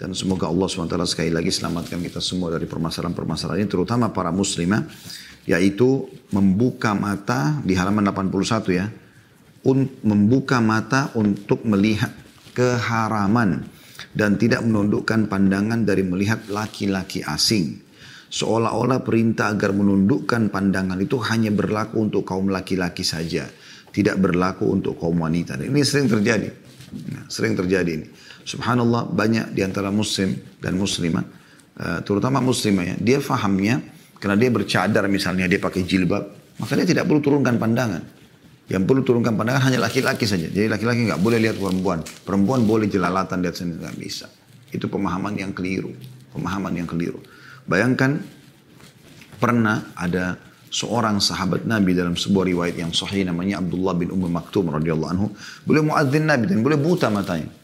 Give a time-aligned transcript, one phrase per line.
[0.00, 4.88] Dan semoga Allah SWT sekali lagi selamatkan kita semua dari permasalahan-permasalahan ini, terutama para muslimah,
[5.44, 8.88] yaitu membuka mata di halaman 81 ya,
[10.00, 12.16] membuka mata untuk melihat
[12.56, 13.60] keharaman
[14.16, 17.84] dan tidak menundukkan pandangan dari melihat laki-laki asing.
[18.32, 23.44] Seolah-olah perintah agar menundukkan pandangan itu hanya berlaku untuk kaum laki-laki saja.
[23.90, 25.60] Tidak berlaku untuk kaum wanita.
[25.60, 26.69] Ini sering terjadi.
[26.90, 28.06] Nah, sering terjadi ini.
[28.42, 31.22] Subhanallah banyak di antara muslim dan muslimah,
[31.78, 33.78] uh, terutama muslimah ya, dia fahamnya
[34.18, 36.24] karena dia bercadar misalnya dia pakai jilbab,
[36.58, 38.02] maka dia tidak perlu turunkan pandangan.
[38.70, 40.46] Yang perlu turunkan pandangan hanya laki-laki saja.
[40.46, 42.06] Jadi laki-laki nggak boleh lihat perempuan.
[42.22, 44.30] Perempuan boleh jelalatan lihat sendiri nggak bisa.
[44.70, 45.90] Itu pemahaman yang keliru.
[46.30, 47.18] Pemahaman yang keliru.
[47.66, 48.22] Bayangkan
[49.42, 50.38] pernah ada
[50.70, 55.26] seorang sahabat Nabi dalam sebuah riwayat yang sahih namanya Abdullah bin Ummi Maktum radhiyallahu anhu.
[55.66, 57.60] Beliau muadzin Nabi dan boleh buta matanya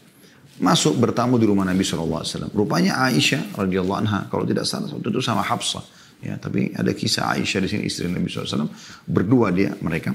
[0.57, 2.49] masuk bertamu di rumah Nabi SAW.
[2.53, 5.85] Rupanya Aisyah radhiyallahu anha, kalau tidak salah waktu itu sama Hafsah.
[6.17, 8.65] Ya, tapi ada kisah Aisyah di sini istri Nabi SAW.
[9.05, 10.13] Berdua dia mereka.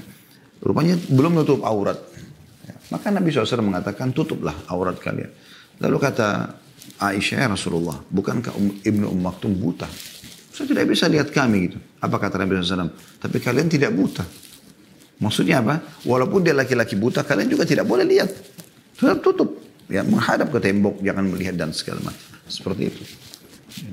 [0.59, 1.99] Rupanya belum tutup aurat.
[2.67, 5.31] Ya, maka Nabi SAW mengatakan tutuplah aurat kalian.
[5.79, 6.59] Lalu kata
[6.99, 9.87] Aisyah ya Rasulullah, bukankah um, Ibnu Umm Maktum buta?
[10.53, 11.81] Saya tidak bisa lihat kami gitu.
[11.97, 12.93] Apa kata Nabi SAW?
[13.17, 14.21] Tapi kalian tidak buta.
[15.17, 15.81] Maksudnya apa?
[16.05, 18.29] Walaupun dia laki-laki buta, kalian juga tidak boleh lihat.
[18.93, 19.57] Tetap tutup
[19.89, 22.21] ya menghadap ke tembok, jangan melihat dan segala macam.
[22.45, 23.03] Seperti itu.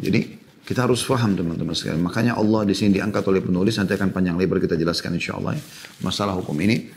[0.05, 0.21] Jadi
[0.69, 2.05] kita harus faham teman-teman sekalian.
[2.05, 5.57] Makanya Allah di sini diangkat oleh penulis nanti akan panjang lebar kita jelaskan insya Allah
[5.57, 5.63] ya.
[6.05, 6.93] masalah hukum ini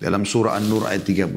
[0.00, 1.30] dalam surah An-Nur ayat 31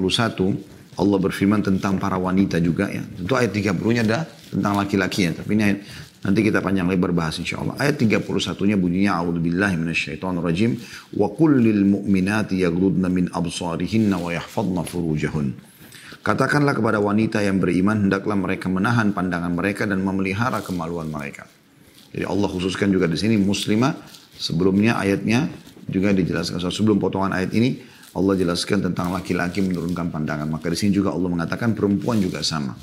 [0.95, 3.03] Allah berfirman tentang para wanita juga ya.
[3.03, 5.31] Tentu ayat 30-nya ada tentang laki-laki ya.
[5.35, 5.63] Tapi ini
[6.25, 7.77] nanti kita panjang lebar bahas insya Allah.
[7.77, 10.71] Ayat 31-nya bunyinya A'udzubillahi minasyaitonirrajim
[11.21, 15.53] wa kullil mu'minati yaghludna min absarihinna wa yahfadna furujahun.
[16.25, 21.45] Katakanlah kepada wanita yang beriman, hendaklah mereka menahan pandangan mereka dan memelihara kemaluan mereka.
[22.09, 23.93] Jadi Allah khususkan juga di sini muslimah.
[24.33, 25.45] Sebelumnya ayatnya
[25.85, 26.57] juga dijelaskan.
[26.57, 27.77] Sebelum potongan ayat ini,
[28.17, 30.49] Allah jelaskan tentang laki-laki menurunkan pandangan.
[30.49, 32.73] Maka di sini juga Allah mengatakan perempuan juga sama.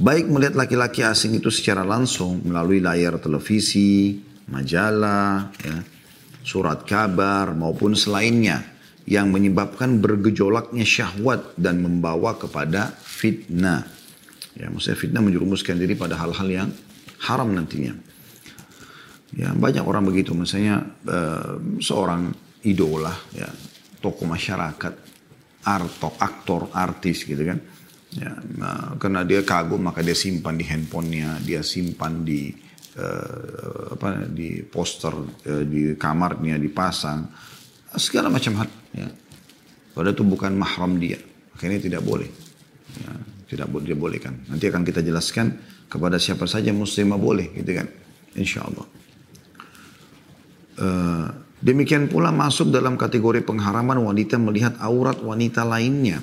[0.00, 4.16] Baik melihat laki-laki asing itu secara langsung melalui layar televisi,
[4.48, 5.76] majalah, ya,
[6.40, 8.64] surat kabar maupun selainnya
[9.04, 13.84] yang menyebabkan bergejolaknya syahwat dan membawa kepada fitnah.
[14.56, 16.68] Ya, maksudnya fitnah menjerumuskan diri pada hal-hal yang
[17.28, 17.92] haram nantinya.
[19.36, 20.32] Ya, banyak orang begitu.
[20.32, 20.80] Misalnya
[21.12, 22.32] uh, seorang
[22.64, 23.52] idola, ya,
[24.00, 24.94] tokoh masyarakat,
[25.60, 27.60] artok, aktor, artis gitu kan.
[28.10, 32.50] Ya, nah, karena dia kagum maka dia simpan di handphonenya, dia simpan di
[32.98, 37.30] uh, apa di poster uh, di kamarnya dipasang
[37.94, 38.68] segala macam hal.
[38.94, 39.06] Ya.
[39.94, 41.22] Padahal itu bukan mahram dia.
[41.54, 42.30] Makanya tidak boleh.
[42.98, 43.12] Ya,
[43.46, 44.42] tidak boleh bolehkan.
[44.50, 45.54] Nanti akan kita jelaskan
[45.86, 47.86] kepada siapa saja muslimah boleh gitu kan.
[48.34, 48.86] Insya Allah.
[50.80, 51.26] Uh,
[51.62, 56.22] demikian pula masuk dalam kategori pengharaman wanita melihat aurat wanita lainnya.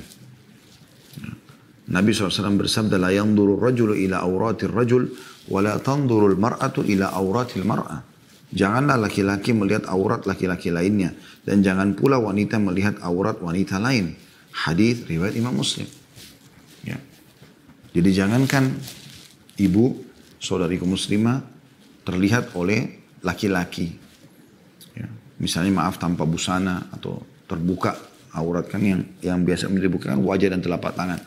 [1.87, 5.07] Nabi SAW bersabda, La yanduru rajulu ila auratir rajul,
[5.47, 8.03] wa la tandurul mar'atu ila auratil mar'ah.
[8.47, 11.11] Janganlah laki-laki melihat aurat laki-laki lainnya
[11.43, 14.15] dan jangan pula wanita melihat aurat wanita lain.
[14.55, 15.83] Hadis riwayat Imam Muslim.
[16.87, 16.95] Ya.
[17.91, 18.71] Jadi jangankan
[19.59, 19.99] ibu
[20.39, 21.43] saudariku muslimah
[22.07, 23.99] terlihat oleh laki-laki.
[24.95, 25.11] Ya.
[25.43, 27.19] Misalnya maaf tanpa busana atau
[27.51, 27.99] terbuka
[28.31, 31.19] aurat kan yang yang biasa dibuka kan wajah dan telapak tangan.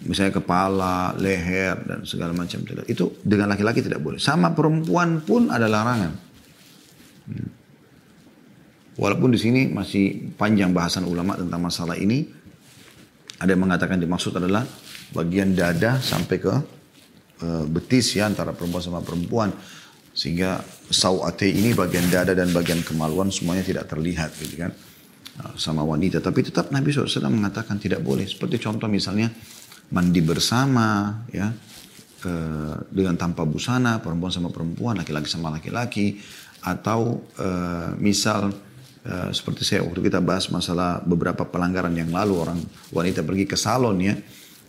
[0.00, 2.64] Misalnya kepala, leher, dan segala macam.
[2.88, 4.16] Itu dengan laki-laki tidak boleh.
[4.16, 6.12] Sama perempuan pun ada larangan.
[7.28, 7.50] Hmm.
[8.96, 12.24] Walaupun di sini masih panjang bahasan ulama tentang masalah ini,
[13.40, 14.64] ada yang mengatakan dimaksud adalah
[15.12, 16.54] bagian dada sampai ke
[17.44, 19.52] uh, betis ya antara perempuan sama perempuan,
[20.16, 24.72] sehingga sawate ini bagian dada dan bagian kemaluan semuanya tidak terlihat, gitu kan,
[25.44, 26.24] uh, sama wanita.
[26.24, 28.24] Tapi tetap Nabi SAW mengatakan tidak boleh.
[28.24, 29.28] Seperti contoh misalnya
[29.90, 31.50] mandi bersama ya
[32.22, 32.32] ke,
[32.90, 36.18] dengan tanpa busana perempuan sama perempuan laki-laki sama laki-laki
[36.60, 38.52] atau uh, misal
[39.08, 42.58] uh, seperti saya waktu kita bahas masalah beberapa pelanggaran yang lalu orang
[42.94, 44.14] wanita pergi ke salon ya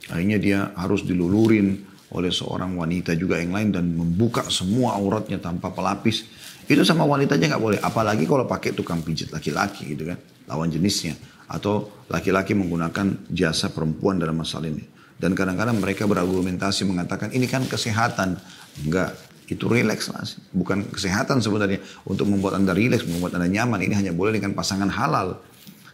[0.09, 5.71] akhirnya dia harus dilulurin oleh seorang wanita juga yang lain dan membuka semua auratnya tanpa
[5.71, 6.27] pelapis.
[6.67, 10.19] Itu sama wanita aja nggak boleh apalagi kalau pakai tukang pijit laki-laki gitu kan
[10.51, 11.15] lawan jenisnya.
[11.47, 17.62] Atau laki-laki menggunakan jasa perempuan dalam masalah ini dan kadang-kadang mereka berargumentasi mengatakan ini kan
[17.69, 18.41] kesehatan.
[18.81, 19.13] Enggak,
[19.45, 20.25] itu rileks lah.
[20.50, 21.77] Bukan kesehatan sebenarnya.
[22.09, 23.85] Untuk membuat Anda rileks, membuat Anda nyaman.
[23.85, 25.38] Ini hanya boleh dengan pasangan halal.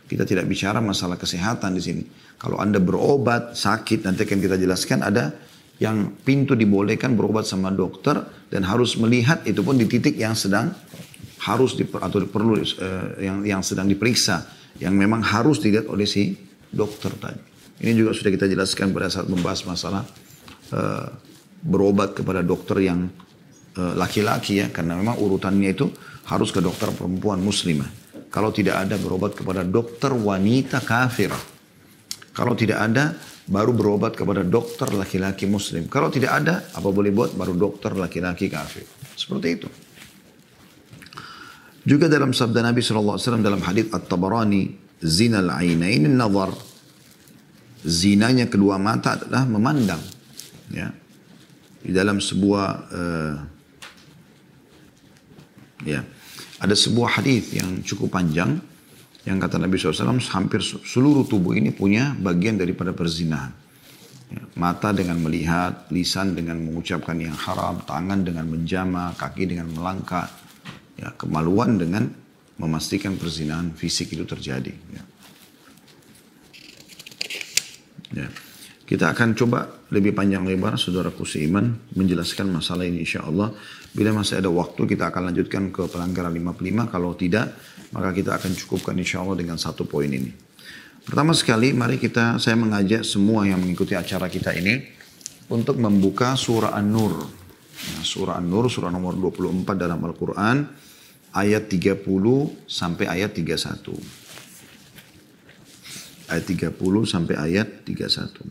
[0.07, 2.03] Kita tidak bicara masalah kesehatan di sini.
[2.39, 5.35] Kalau Anda berobat, sakit, nanti akan kita jelaskan ada
[5.83, 10.71] yang pintu dibolehkan berobat sama dokter dan harus melihat itu pun di titik yang sedang
[11.43, 12.63] harus diper, atau perlu uh,
[13.21, 14.47] yang yang sedang diperiksa
[14.81, 16.33] yang memang harus dilihat oleh si
[16.71, 17.56] dokter tadi.
[17.77, 20.03] Ini juga sudah kita jelaskan pada saat membahas masalah
[20.73, 21.07] uh,
[21.61, 23.09] berobat kepada dokter yang
[23.73, 25.89] eh, laki-laki uh, ya karena memang urutannya itu
[26.29, 27.89] harus ke dokter perempuan muslimah.
[28.29, 31.33] Kalau tidak ada berobat kepada dokter wanita kafir.
[32.33, 35.87] Kalau tidak ada baru berobat kepada dokter laki-laki muslim.
[35.89, 38.85] Kalau tidak ada apa boleh buat baru dokter laki-laki kafir.
[39.17, 39.67] Seperti itu.
[41.87, 46.51] Juga dalam sabda Nabi SAW dalam hadis At-Tabarani, zina al-ainain nazar.
[47.85, 50.01] Zinanya kedua mata adalah memandang.
[50.73, 50.93] Ya.
[51.81, 53.35] Di dalam sebuah uh,
[55.87, 56.01] ya,
[56.57, 58.59] ada sebuah hadis yang cukup panjang
[59.23, 63.53] yang kata Nabi SAW hampir seluruh tubuh ini punya bagian daripada perzinahan.
[64.27, 70.27] Ya, mata dengan melihat, lisan dengan mengucapkan yang haram, tangan dengan menjama, kaki dengan melangkah,
[70.97, 72.09] Ya, kemaluan dengan
[72.57, 74.73] memastikan perzinahan fisik itu terjadi.
[74.73, 75.03] Ya.
[78.17, 78.27] Ya.
[78.87, 83.51] Kita akan coba lebih panjang lebar saudaraku seiman menjelaskan masalah ini insya Allah.
[83.91, 86.87] Bila masih ada waktu kita akan lanjutkan ke pelanggaran 55.
[86.87, 87.51] Kalau tidak
[87.91, 90.31] maka kita akan cukupkan insya Allah dengan satu poin ini.
[91.03, 94.79] Pertama sekali mari kita saya mengajak semua yang mengikuti acara kita ini
[95.51, 97.15] untuk membuka surah An-Nur.
[97.77, 100.67] Nah, surah An-Nur surah nomor 24 dalam Al-Quran
[101.35, 102.07] ayat 30
[102.67, 104.26] sampai ayat 31.
[106.27, 106.77] ayat 30
[107.07, 108.43] sampai ayat 31.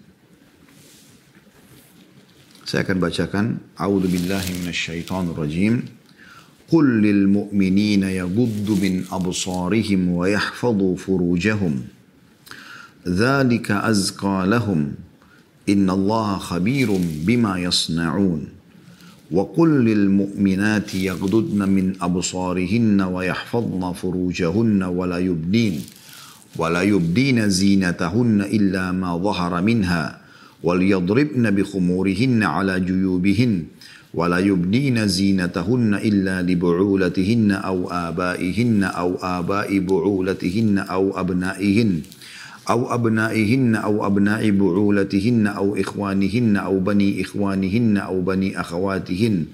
[2.67, 3.47] Saya akan bacakan
[3.79, 5.97] A'udzu billahi minasyaitonir rajim.
[6.67, 11.75] قل للمؤمنين يغض من أبصارهم ويحفظوا فروجهم
[13.09, 14.95] ذلك أزكى لهم
[15.69, 18.49] إن الله خبير بما يصنعون
[19.31, 25.83] وقل للمؤمنات يغضضن من أبصارهن ويحفظن فروجهن ولا يبدين
[26.59, 30.19] ولا يبدين زينتهن إلا ما ظهر منها
[30.63, 33.65] وليضربن بخمورهن على جيوبهن
[34.15, 42.01] ولا يبدين زينتهن إلا لبعولتهن أو آبائهن أو آباء بعولتهن أو أبنائهن
[42.71, 49.45] أو أبنائهن أو أبناء بعولتهن أو إخوانهن أو بني إخوانهن أو بني أخواتهن.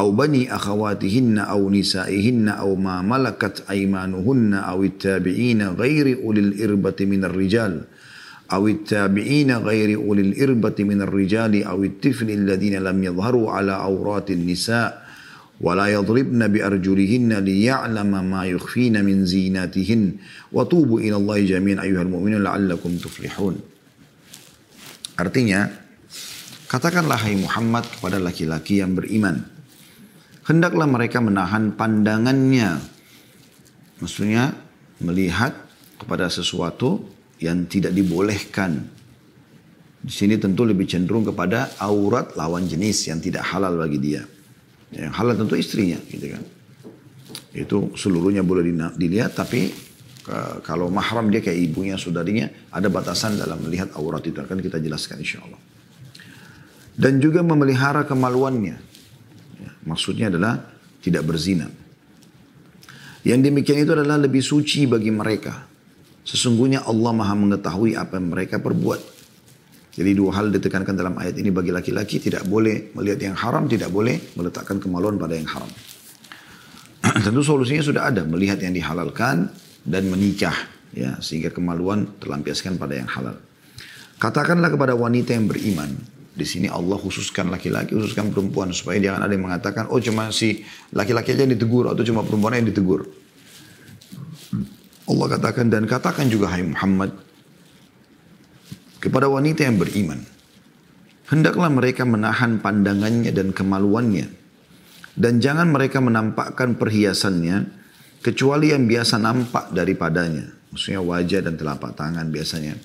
[0.00, 7.24] أو بني أخواتهن أو نسائهن أو ما ملكت أيمانهن أو التابعين غير أولي الإربة من
[7.24, 7.84] الرجال
[8.52, 14.88] أو التابعين غير أولي الإربة من الرجال أو الطفل الذين لم يظهروا على عورات النساء
[15.60, 20.12] ولا يضربن بأرجلهن ليعلم ما يخفين من زيناتهن
[20.52, 23.56] وتوبوا إلى الله جميعا أيها المؤمنون لعلكم تفلحون
[25.20, 25.68] Artinya,
[26.64, 29.59] katakanlah hai Muhammad kepada laki-laki yang beriman.
[30.48, 32.80] Hendaklah mereka menahan pandangannya.
[34.00, 34.56] Maksudnya,
[35.04, 35.52] melihat
[36.00, 37.04] kepada sesuatu
[37.40, 38.88] yang tidak dibolehkan.
[40.00, 44.24] Di sini tentu lebih cenderung kepada aurat lawan jenis yang tidak halal bagi dia.
[44.92, 46.42] Yang halal tentu istrinya gitu kan.
[47.52, 48.64] Itu seluruhnya boleh
[48.96, 49.68] dilihat tapi
[50.64, 54.40] kalau mahram dia kayak ibunya, saudarinya, ada batasan dalam melihat aurat itu.
[54.40, 55.60] Akan kita jelaskan insya Allah.
[56.96, 58.89] Dan juga memelihara kemaluannya.
[59.80, 60.60] Ya, maksudnya adalah
[61.00, 61.68] tidak berzina.
[63.24, 65.68] Yang demikian itu adalah lebih suci bagi mereka.
[66.24, 69.20] Sesungguhnya Allah maha mengetahui apa yang mereka perbuat.
[69.90, 73.90] Jadi dua hal ditekankan dalam ayat ini bagi laki-laki tidak boleh melihat yang haram, tidak
[73.90, 75.68] boleh meletakkan kemaluan pada yang haram.
[77.26, 79.50] Tentu solusinya sudah ada, melihat yang dihalalkan
[79.84, 80.54] dan menikah
[80.94, 83.36] ya sehingga kemaluan terlampiaskan pada yang halal.
[84.20, 85.96] Katakanlah kepada wanita yang beriman,
[86.40, 90.64] di sini Allah khususkan laki-laki, khususkan perempuan supaya jangan ada yang mengatakan oh cuma si
[90.96, 93.04] laki-laki aja yang ditegur atau cuma perempuan yang ditegur.
[95.04, 97.12] Allah katakan dan katakan juga hai Muhammad
[99.04, 100.24] kepada wanita yang beriman.
[101.30, 104.40] Hendaklah mereka menahan pandangannya dan kemaluannya.
[105.14, 107.70] Dan jangan mereka menampakkan perhiasannya
[108.22, 110.48] kecuali yang biasa nampak daripadanya.
[110.70, 112.78] Maksudnya wajah dan telapak tangan biasanya.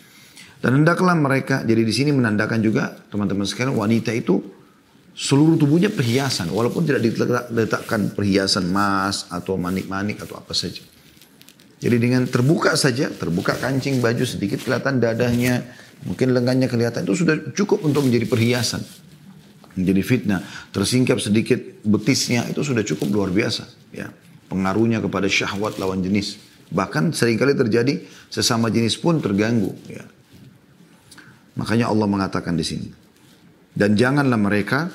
[0.66, 4.42] Dan hendaklah mereka, jadi di sini menandakan juga teman-teman sekalian wanita itu
[5.14, 6.50] seluruh tubuhnya perhiasan.
[6.50, 10.82] Walaupun tidak diletakkan perhiasan emas atau manik-manik atau apa saja.
[11.78, 15.62] Jadi dengan terbuka saja, terbuka kancing baju sedikit kelihatan dadahnya,
[16.04, 18.84] Mungkin lengannya kelihatan itu sudah cukup untuk menjadi perhiasan.
[19.80, 20.42] Menjadi fitnah.
[20.76, 21.58] Tersingkap sedikit
[21.88, 23.64] betisnya itu sudah cukup luar biasa.
[23.96, 24.12] Ya.
[24.52, 26.38] Pengaruhnya kepada syahwat lawan jenis.
[26.70, 29.72] Bahkan sering kali terjadi sesama jenis pun terganggu.
[29.88, 30.04] Ya.
[31.56, 32.90] Makanya Allah mengatakan di sini.
[33.76, 34.88] Dan janganlah mereka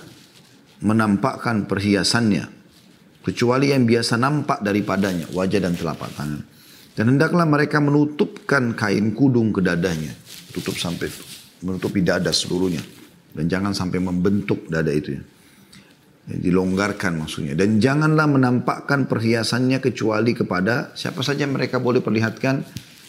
[0.80, 2.48] menampakkan perhiasannya
[3.20, 6.40] kecuali yang biasa nampak daripadanya wajah dan telapak tangan.
[6.96, 10.12] Dan hendaklah mereka menutupkan kain kudung ke dadanya,
[10.52, 11.08] tutup sampai
[11.60, 12.80] menutupi dada seluruhnya
[13.34, 15.22] dan jangan sampai membentuk dada itu ya.
[16.30, 17.58] Dilonggarkan maksudnya.
[17.58, 22.62] Dan janganlah menampakkan perhiasannya kecuali kepada siapa saja mereka boleh perlihatkan.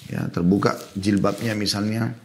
[0.10, 2.18] Ya, terbuka jilbabnya misalnya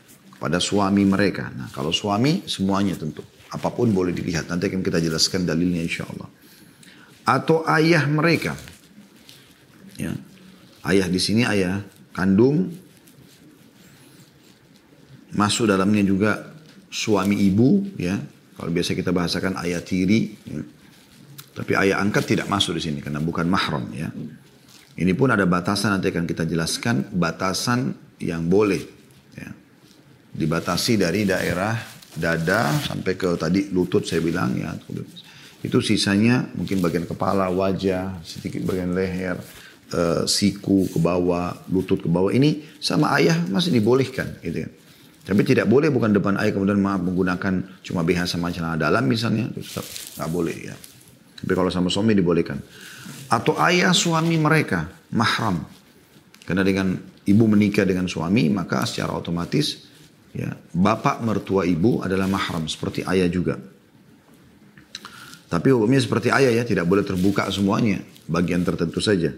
[0.47, 1.51] kepada suami mereka.
[1.51, 3.27] Nah kalau suami semuanya tentu.
[3.51, 4.47] Apa pun boleh dilihat.
[4.47, 6.31] Nanti akan kita jelaskan dalilnya insya Allah.
[7.27, 8.55] Atau ayah mereka.
[9.99, 10.15] Ya.
[10.87, 11.83] Ayah di sini ayah
[12.15, 12.71] kandung.
[15.35, 16.55] Masuk dalamnya juga
[16.95, 17.83] suami ibu.
[17.99, 18.15] ya
[18.55, 20.31] Kalau biasa kita bahasakan ayah tiri.
[20.47, 20.63] Ya.
[21.59, 24.15] Tapi ayah angkat tidak masuk di sini karena bukan mahram ya.
[24.95, 28.96] Ini pun ada batasan nanti akan kita jelaskan batasan yang boleh.
[30.37, 31.73] Dibatasi dari daerah
[32.17, 34.73] dada sampai ke tadi lutut saya bilang ya.
[35.65, 39.41] Itu sisanya mungkin bagian kepala, wajah, sedikit bagian leher,
[39.89, 42.33] e, siku ke bawah, lutut ke bawah.
[42.33, 44.71] Ini sama ayah masih dibolehkan gitu ya.
[45.27, 49.51] Tapi tidak boleh bukan depan ayah kemudian maaf menggunakan cuma BH sama celana dalam misalnya.
[49.51, 49.87] Itu tetap
[50.21, 50.75] nggak boleh ya.
[51.43, 52.63] Tapi kalau sama suami dibolehkan.
[53.27, 55.67] Atau ayah suami mereka, mahram.
[56.47, 56.95] Karena dengan
[57.27, 59.86] ibu menikah dengan suami, maka secara otomatis
[60.37, 63.57] ya bapak mertua ibu adalah mahram seperti ayah juga.
[65.47, 69.31] Tapi hukumnya seperti ayah ya, tidak boleh terbuka semuanya, bagian tertentu saja.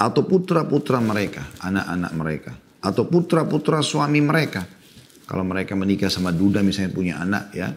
[0.00, 2.52] Atau putra-putra mereka, anak-anak mereka.
[2.80, 4.64] Atau putra-putra suami mereka.
[5.28, 7.68] Kalau mereka menikah sama duda misalnya punya anak ya,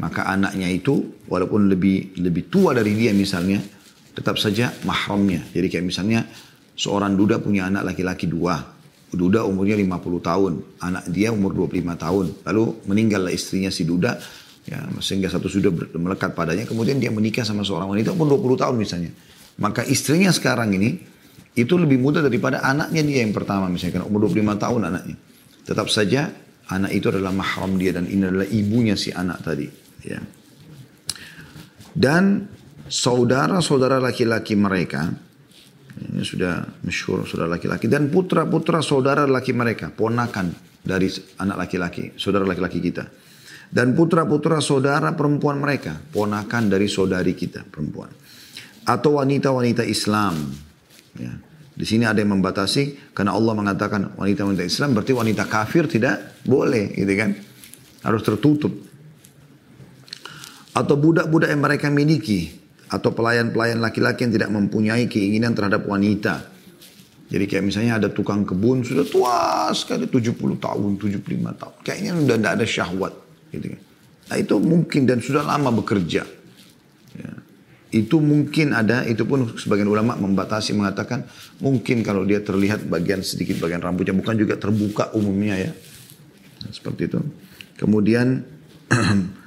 [0.00, 3.60] maka anaknya itu walaupun lebih lebih tua dari dia misalnya
[4.16, 5.52] tetap saja mahramnya.
[5.52, 6.24] Jadi kayak misalnya
[6.72, 8.56] seorang duda punya anak laki-laki dua.
[9.12, 12.26] Duda umurnya 50 tahun, anak dia umur 25 tahun.
[12.48, 14.16] Lalu meninggallah istrinya si duda,
[14.64, 15.68] ya sehingga satu sudah
[16.00, 16.64] melekat padanya.
[16.64, 19.12] Kemudian dia menikah sama seorang wanita umur 20 tahun misalnya.
[19.60, 20.96] Maka istrinya sekarang ini
[21.52, 25.16] itu lebih muda daripada anaknya dia yang pertama misalnya umur 25 tahun anaknya.
[25.68, 26.32] Tetap saja
[26.72, 29.68] anak itu adalah mahram dia dan ini adalah ibunya si anak tadi.
[30.08, 30.24] Ya.
[31.92, 32.48] Dan
[32.88, 35.12] saudara-saudara laki-laki mereka,
[35.92, 42.48] ini sudah masyhur saudara laki-laki dan putra-putra saudara laki mereka, ponakan dari anak laki-laki, saudara
[42.48, 43.04] laki-laki kita.
[43.72, 48.12] Dan putra-putra saudara perempuan mereka, ponakan dari saudari kita perempuan.
[48.84, 50.52] Atau wanita-wanita Islam.
[51.16, 51.32] Ya.
[51.72, 56.92] Di sini ada yang membatasi karena Allah mengatakan wanita-wanita Islam berarti wanita kafir tidak boleh
[56.92, 57.32] gitu kan.
[58.04, 58.72] Harus tertutup
[60.72, 62.61] atau budak-budak yang mereka miliki
[62.92, 66.44] atau pelayan-pelayan laki-laki yang tidak mempunyai keinginan terhadap wanita.
[67.32, 71.24] Jadi kayak misalnya ada tukang kebun sudah tua sekali 70 tahun, 75
[71.56, 71.74] tahun.
[71.80, 73.14] Kayaknya sudah tidak ada syahwat.
[73.48, 73.66] Gitu.
[73.72, 73.80] Kan.
[74.28, 76.28] Nah itu mungkin dan sudah lama bekerja.
[77.16, 77.32] Ya.
[77.88, 81.24] Itu mungkin ada, itu pun sebagian ulama membatasi mengatakan
[81.64, 85.72] mungkin kalau dia terlihat bagian sedikit bagian rambutnya bukan juga terbuka umumnya ya.
[86.64, 87.20] Nah, seperti itu.
[87.80, 88.44] Kemudian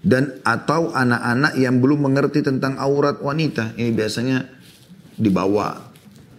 [0.00, 4.48] dan atau anak-anak yang belum mengerti tentang aurat wanita ini biasanya
[5.12, 5.76] di bawah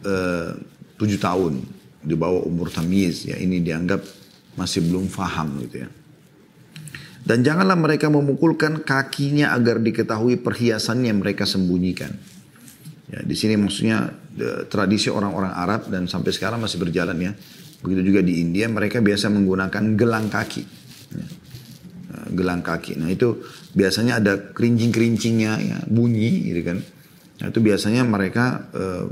[0.01, 0.49] eh,
[0.97, 1.61] tujuh tahun
[2.01, 4.01] di bawah umur tamyiz ya ini dianggap
[4.57, 5.89] masih belum faham gitu ya.
[7.21, 12.09] Dan janganlah mereka memukulkan kakinya agar diketahui perhiasan yang mereka sembunyikan.
[13.13, 17.31] Ya di sini maksudnya de, tradisi orang-orang Arab dan sampai sekarang masih berjalan ya.
[17.85, 20.80] Begitu juga di India mereka biasa menggunakan gelang kaki
[22.31, 22.97] gelang kaki.
[22.97, 23.43] Nah itu
[23.75, 26.77] biasanya ada kerincing-kerincingnya, ya, bunyi gitu kan.
[27.41, 29.09] Nah, itu biasanya mereka uh,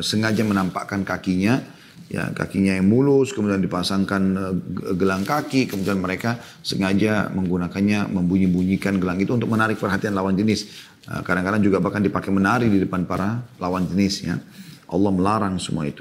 [0.00, 1.60] sengaja menampakkan kakinya,
[2.08, 4.54] ya kakinya yang mulus, kemudian dipasangkan uh,
[4.96, 10.92] gelang kaki, kemudian mereka sengaja menggunakannya, membunyi-bunyikan gelang itu untuk menarik perhatian lawan jenis.
[11.04, 14.40] kadang kadang-kadang juga bahkan dipakai menari di depan para lawan jenis ya.
[14.88, 16.00] Allah melarang semua itu.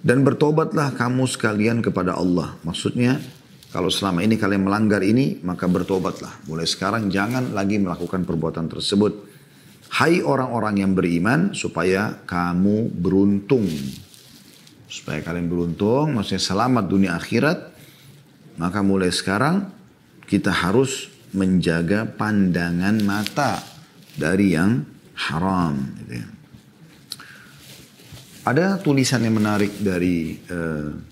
[0.00, 2.54] Dan bertobatlah kamu sekalian kepada Allah.
[2.62, 3.18] Maksudnya
[3.70, 6.42] kalau selama ini kalian melanggar ini, maka bertobatlah.
[6.50, 9.30] Mulai sekarang jangan lagi melakukan perbuatan tersebut.
[9.94, 13.70] Hai orang-orang yang beriman, supaya kamu beruntung.
[14.90, 17.70] Supaya kalian beruntung, maksudnya selamat dunia akhirat.
[18.58, 19.70] Maka mulai sekarang
[20.26, 23.62] kita harus menjaga pandangan mata
[24.18, 24.82] dari yang
[25.30, 25.78] haram.
[26.02, 26.26] Gitu ya.
[28.50, 31.09] Ada tulisan yang menarik dari uh,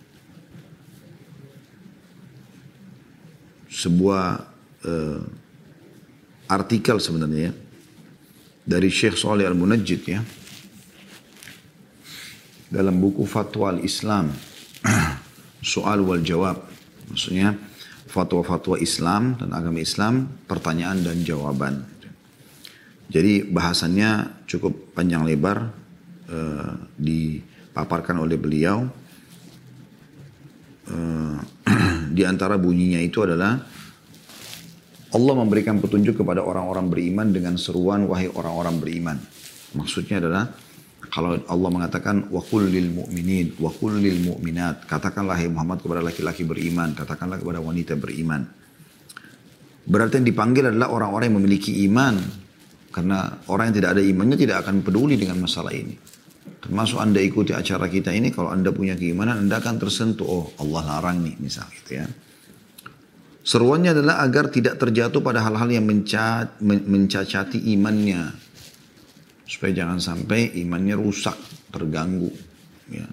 [3.78, 4.42] sebuah
[4.82, 5.23] uh,
[6.50, 7.52] artikel sebenarnya ya,
[8.66, 10.20] dari Syekh Saleh Al-Munajjid ya
[12.75, 14.35] dalam buku Fatwa Al-Islam
[15.62, 16.66] Soal wal Jawab
[17.06, 17.54] maksudnya
[18.08, 21.85] fatwa-fatwa Islam dan agama Islam, pertanyaan dan jawaban.
[23.08, 25.70] Jadi bahasannya cukup panjang lebar
[26.28, 28.88] uh, dipaparkan oleh beliau.
[30.88, 31.17] Uh,
[32.18, 33.54] di antara bunyinya itu adalah
[35.14, 39.16] Allah memberikan petunjuk kepada orang-orang beriman dengan seruan wahai orang-orang beriman.
[39.78, 40.50] Maksudnya adalah
[41.08, 46.92] kalau Allah mengatakan wa lil mu'minin wa lil mu'minat katakanlah hai Muhammad kepada laki-laki beriman
[46.92, 48.42] katakanlah kepada wanita beriman.
[49.88, 52.18] Berarti yang dipanggil adalah orang-orang yang memiliki iman.
[52.92, 56.17] Karena orang yang tidak ada imannya tidak akan peduli dengan masalah ini
[56.61, 60.97] termasuk anda ikuti acara kita ini kalau anda punya keimanan anda akan tersentuh oh Allah
[60.97, 62.07] larang nih misal gitu ya
[63.45, 65.85] seruannya adalah agar tidak terjatuh pada hal-hal yang
[66.64, 68.49] mencacati imannya
[69.49, 71.35] supaya jangan sampai imannya rusak,
[71.73, 72.28] terganggu.
[72.93, 73.09] Ya.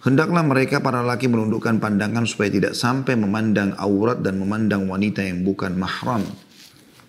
[0.00, 5.44] Hendaklah mereka para laki menundukkan pandangan supaya tidak sampai memandang aurat dan memandang wanita yang
[5.44, 6.24] bukan mahram.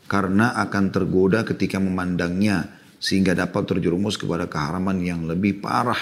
[0.05, 2.67] Karena akan tergoda ketika memandangnya
[3.05, 6.01] sehingga dapat terjerumus kepada keharaman yang lebih parah.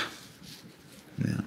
[1.20, 1.44] Ya.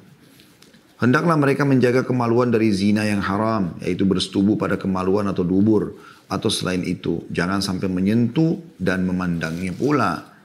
[1.00, 5.96] Hendaklah mereka menjaga kemaluan dari zina yang haram, yaitu bersetubuh pada kemaluan atau dubur,
[6.28, 7.24] atau selain itu.
[7.32, 10.36] Jangan sampai menyentuh dan memandangnya pula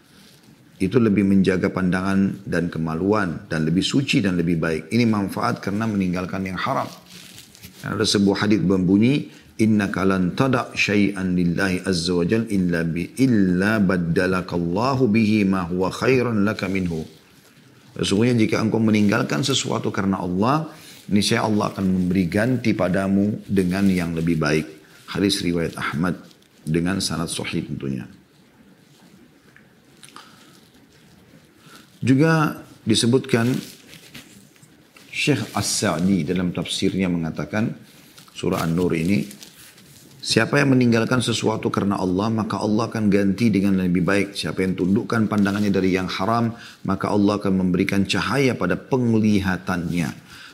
[0.79, 4.89] itu lebih menjaga pandangan dan kemaluan dan lebih suci dan lebih baik.
[4.89, 6.89] Ini manfaat karena meninggalkan yang haram.
[7.85, 9.29] Ada sebuah hadis berbunyi,
[9.61, 15.93] Inna kalan tada' syai'an lillahi azza wa jal illa bi illa baddalakallahu bihi ma huwa
[15.93, 17.05] khairan laka minhu.
[17.93, 20.65] Sesungguhnya jika engkau meninggalkan sesuatu karena Allah,
[21.13, 24.65] niscaya Allah akan memberi ganti padamu dengan yang lebih baik.
[25.13, 26.17] Hadis riwayat Ahmad
[26.65, 28.09] dengan sanad sahih tentunya.
[32.01, 33.53] Juga disebutkan
[35.11, 37.69] Syekh As-Sa'di dalam tafsirnya mengatakan
[38.33, 39.21] surah An-Nur ini
[40.21, 44.37] Siapa yang meninggalkan sesuatu karena Allah, maka Allah akan ganti dengan lebih baik.
[44.37, 46.53] Siapa yang tundukkan pandangannya dari yang haram,
[46.85, 50.09] maka Allah akan memberikan cahaya pada penglihatannya.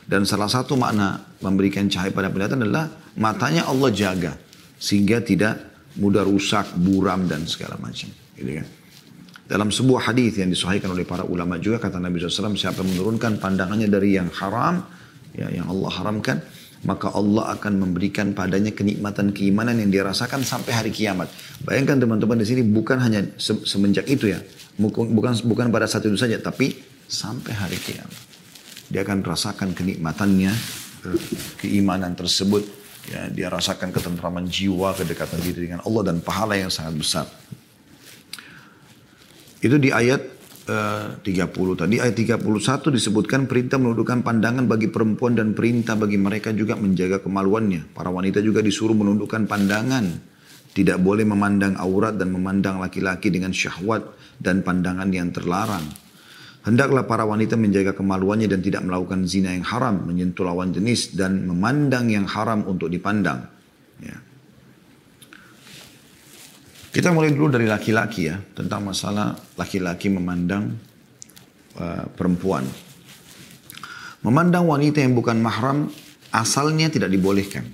[0.08, 2.88] Dan salah satu makna memberikan cahaya pada penglihatan adalah
[3.20, 4.32] matanya Allah jaga.
[4.80, 5.60] Sehingga tidak
[6.00, 8.08] mudah rusak, buram, dan segala macam.
[8.40, 8.66] Gitu kan.
[9.48, 13.88] Dalam sebuah hadis yang disahihkan oleh para ulama juga kata Nabi SAW siapa menurunkan pandangannya
[13.88, 14.84] dari yang haram
[15.32, 16.36] ya yang Allah haramkan
[16.86, 21.26] maka Allah akan memberikan padanya kenikmatan keimanan yang dia rasakan sampai hari kiamat.
[21.66, 24.38] Bayangkan teman-teman di sini bukan hanya semenjak itu ya,
[24.78, 25.10] bukan
[25.42, 26.78] bukan pada saat itu saja, tapi
[27.10, 28.14] sampai hari kiamat.
[28.88, 30.52] Dia akan rasakan kenikmatannya,
[31.58, 32.62] keimanan tersebut.
[33.08, 37.26] Ya, dia rasakan ketentraman jiwa, kedekatan diri dengan Allah dan pahala yang sangat besar.
[39.64, 40.37] Itu di ayat
[40.68, 41.24] 30
[41.80, 41.96] tadi.
[41.96, 42.44] Ayat 31
[42.92, 47.96] disebutkan perintah menundukkan pandangan bagi perempuan dan perintah bagi mereka juga menjaga kemaluannya.
[47.96, 50.36] Para wanita juga disuruh menundukkan pandangan.
[50.68, 54.04] Tidak boleh memandang aurat dan memandang laki-laki dengan syahwat
[54.36, 55.82] dan pandangan yang terlarang.
[56.68, 61.48] Hendaklah para wanita menjaga kemaluannya dan tidak melakukan zina yang haram, menyentuh lawan jenis dan
[61.48, 63.48] memandang yang haram untuk dipandang.
[64.04, 64.27] Ya.
[66.88, 70.72] Kita mulai dulu dari laki-laki ya, tentang masalah laki-laki memandang
[71.76, 72.64] uh, perempuan.
[74.24, 75.92] Memandang wanita yang bukan mahram
[76.32, 77.68] asalnya tidak dibolehkan.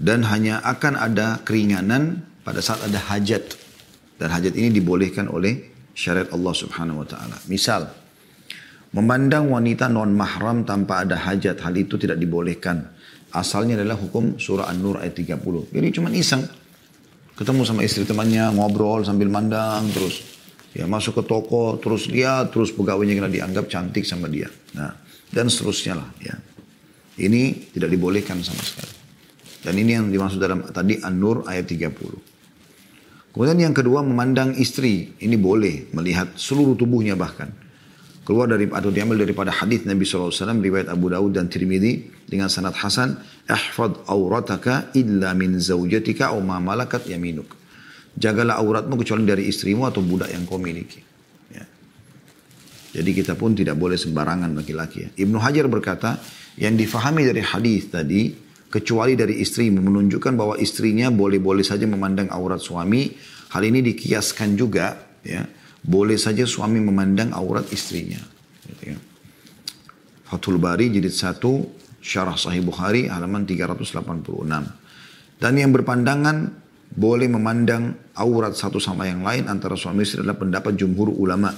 [0.00, 3.56] Dan hanya akan ada keringanan pada saat ada hajat.
[4.16, 7.36] Dan hajat ini dibolehkan oleh syariat Allah subhanahu wa ta'ala.
[7.48, 7.88] Misal,
[8.92, 12.92] memandang wanita non mahram tanpa ada hajat, hal itu tidak dibolehkan.
[13.32, 15.72] Asalnya adalah hukum surah An-Nur ayat 30.
[15.72, 16.44] Jadi cuma iseng
[17.40, 20.20] ketemu sama istri temannya ngobrol sambil mandang terus
[20.76, 24.52] ya masuk ke toko terus lihat terus pegawainya kena dianggap cantik sama dia.
[24.76, 24.92] Nah
[25.32, 26.36] dan seterusnya lah ya.
[27.20, 28.92] Ini tidak dibolehkan sama sekali.
[29.60, 35.16] Dan ini yang dimaksud dalam tadi An-Nur ayat 30 kemudian yang kedua memandang istri.
[35.16, 37.48] Ini boleh melihat seluruh tubuhnya bahkan
[38.24, 42.76] keluar dari atau diambil daripada hadis Nabi SAW riwayat Abu Daud dan Tirmidzi dengan sanad
[42.76, 43.16] hasan
[43.48, 47.48] ihfad aurataka illa min zaujatika au ma malakat yaminuk
[48.14, 51.00] jagalah auratmu kecuali dari istrimu atau budak yang kau miliki
[51.48, 51.64] ya.
[53.00, 55.08] jadi kita pun tidak boleh sembarangan laki-laki ya.
[55.16, 56.20] Ibnu Hajar berkata
[56.60, 58.36] yang difahami dari hadis tadi
[58.68, 63.10] kecuali dari istrimu menunjukkan bahwa istrinya boleh-boleh saja memandang aurat suami
[63.50, 64.94] hal ini dikiaskan juga
[65.26, 65.42] ya
[65.84, 68.20] boleh saja suami memandang aurat istrinya.
[68.66, 68.98] Gitu ya.
[70.30, 71.42] Fathul Bari jilid 1
[72.00, 74.46] Syarah Sahih Bukhari halaman 386.
[75.40, 76.36] Dan yang berpandangan
[76.90, 81.54] boleh memandang aurat satu sama yang lain antara suami istri adalah pendapat jumhur ulama.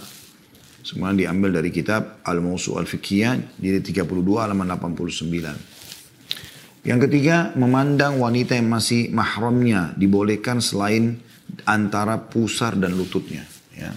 [0.83, 4.03] Semua diambil dari kitab Al-Mawsu Al-Fiqhiyah jilid 32
[4.39, 6.83] halaman 89.
[6.83, 11.23] Yang ketiga, memandang wanita yang masih mahramnya dibolehkan selain
[11.63, 13.47] antara pusar dan lututnya.
[13.79, 13.95] Ya.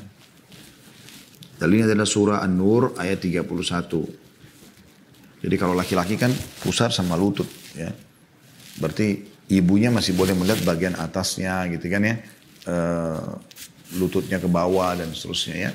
[1.65, 3.41] Dalilnya adalah surah An-Nur ayat 31.
[5.41, 6.30] Jadi kalau laki-laki kan
[6.62, 7.49] pusar sama lutut.
[7.73, 7.89] Ya.
[8.78, 12.21] Berarti ibunya masih boleh melihat bagian atasnya gitu kan ya.
[12.69, 12.75] E,
[13.97, 15.71] lututnya ke bawah dan seterusnya ya.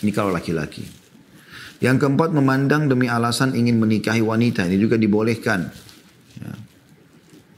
[0.00, 0.88] Ini kalau laki-laki.
[1.84, 4.64] Yang keempat memandang demi alasan ingin menikahi wanita.
[4.64, 5.68] Ini juga dibolehkan.
[6.40, 6.52] Ya.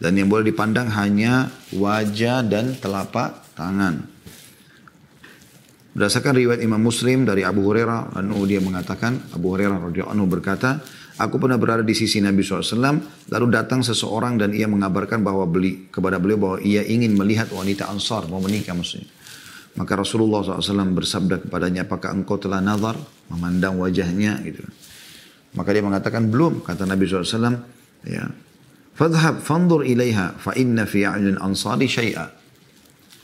[0.02, 4.12] Dan yang boleh dipandang hanya wajah dan telapak tangan.
[5.92, 10.81] Berdasarkan riwayat Imam Muslim dari Abu Hurairah, anu dia mengatakan, Abu Hurairah radhiyallahu anhu berkata,
[11.20, 15.92] Aku pernah berada di sisi Nabi SAW, lalu datang seseorang dan ia mengabarkan bahwa beli,
[15.92, 19.12] kepada beliau bahwa ia ingin melihat wanita Ansar, mau menikah maksudnya.
[19.76, 22.96] Maka Rasulullah SAW bersabda kepadanya, apakah engkau telah nazar,
[23.28, 24.64] memandang wajahnya gitu.
[25.52, 27.61] Maka dia mengatakan, belum, kata Nabi SAW,
[28.09, 28.24] ya,
[28.92, 32.41] Fadhab fandur ilaiha fa inna fi a'yun ansari syai'a.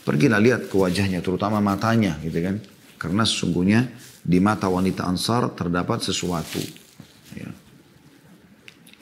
[0.08, 2.56] Pergilah lihat ke wajahnya, terutama matanya gitu kan.
[2.96, 3.92] Karena sesungguhnya
[4.24, 6.64] di mata wanita ansar terdapat sesuatu.
[7.36, 7.52] Ya.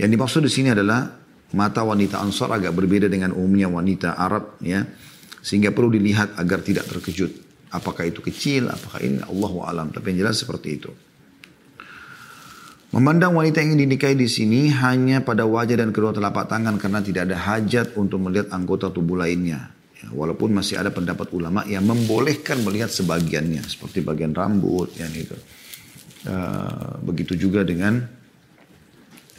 [0.03, 1.07] Yang dimaksud di sini adalah
[1.55, 4.83] mata wanita ansar agak berbeda dengan umumnya wanita Arab ya.
[5.47, 7.31] Sehingga perlu dilihat agar tidak terkejut.
[7.71, 9.95] Apakah itu kecil, apakah ini Allah alam.
[9.95, 10.91] Tapi yang jelas seperti itu.
[12.91, 16.99] Memandang wanita yang ingin dinikahi di sini hanya pada wajah dan kedua telapak tangan karena
[16.99, 19.76] tidak ada hajat untuk melihat anggota tubuh lainnya.
[19.97, 25.37] Ya, walaupun masih ada pendapat ulama yang membolehkan melihat sebagiannya seperti bagian rambut yang itu.
[26.27, 28.05] Uh, begitu juga dengan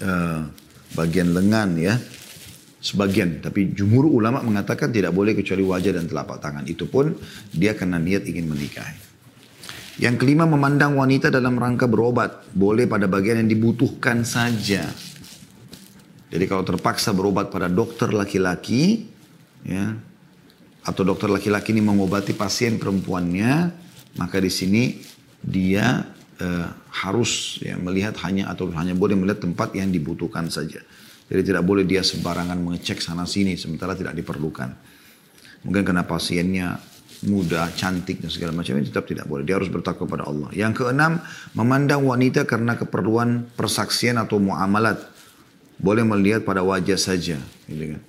[0.02, 0.42] uh,
[0.98, 1.96] bagian lengan ya.
[2.78, 6.64] Sebagian, tapi jumhur ulama mengatakan tidak boleh kecuali wajah dan telapak tangan.
[6.66, 7.14] Itu pun
[7.52, 8.98] dia karena niat ingin menikahi.
[9.98, 12.46] Yang kelima memandang wanita dalam rangka berobat.
[12.54, 14.86] Boleh pada bagian yang dibutuhkan saja.
[16.30, 19.10] Jadi kalau terpaksa berobat pada dokter laki-laki,
[19.66, 19.98] ya,
[20.88, 23.76] atau dokter laki-laki ini mengobati pasien perempuannya,
[24.16, 24.96] maka di sini
[25.44, 26.08] dia
[26.40, 26.68] eh,
[27.04, 30.80] harus ya, melihat hanya atau hanya boleh melihat tempat yang dibutuhkan saja.
[31.28, 34.72] Jadi tidak boleh dia sembarangan mengecek sana sini sementara tidak diperlukan.
[35.68, 36.80] Mungkin karena pasiennya
[37.28, 39.44] muda, cantik dan segala macam tetap tidak boleh.
[39.44, 40.48] Dia harus bertakwa kepada Allah.
[40.56, 41.20] Yang keenam,
[41.52, 45.04] memandang wanita karena keperluan persaksian atau muamalat.
[45.84, 47.38] Boleh melihat pada wajah saja.
[47.68, 48.02] Gitu kan.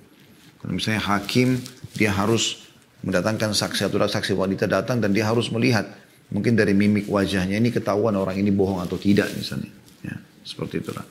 [0.63, 1.59] Kalau misalnya hakim,
[1.97, 2.68] dia harus
[3.03, 5.87] mendatangkan saksi atau saksi wanita datang dan dia harus melihat.
[6.29, 9.73] Mungkin dari mimik wajahnya ini ketahuan orang ini bohong atau tidak misalnya.
[10.05, 10.13] Ya,
[10.45, 11.01] seperti itulah.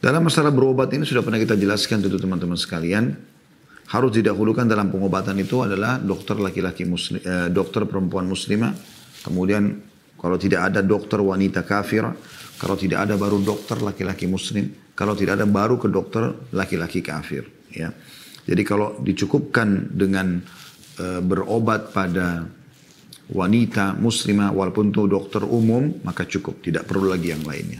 [0.00, 3.16] Dalam masalah berobat ini sudah pernah kita jelaskan tentu teman-teman sekalian
[3.90, 8.72] harus didahulukan dalam pengobatan itu adalah dokter laki-laki muslim, eh, dokter perempuan muslimah.
[9.24, 9.76] Kemudian
[10.16, 12.04] kalau tidak ada dokter wanita kafir,
[12.60, 17.48] kalau tidak ada baru dokter laki-laki muslim, kalau tidak ada baru ke dokter laki-laki kafir.
[17.72, 17.92] Ya.
[18.50, 20.42] Jadi kalau dicukupkan dengan
[20.98, 22.42] eh, berobat pada
[23.30, 27.78] wanita muslimah walaupun itu dokter umum maka cukup, tidak perlu lagi yang lainnya.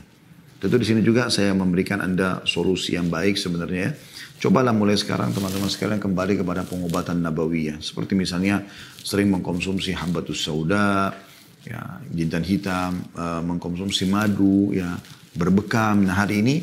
[0.61, 3.93] Tentu di sini juga saya memberikan Anda solusi yang baik sebenarnya ya.
[4.41, 7.81] Cobalah mulai sekarang teman-teman sekalian kembali kepada pengobatan nabawiyah.
[7.81, 8.65] Seperti misalnya
[9.01, 11.17] sering mengkonsumsi hambatus sauda,
[11.65, 15.01] ya, jintan hitam, uh, mengkonsumsi madu, ya,
[15.33, 16.05] berbekam.
[16.05, 16.61] Nah hari ini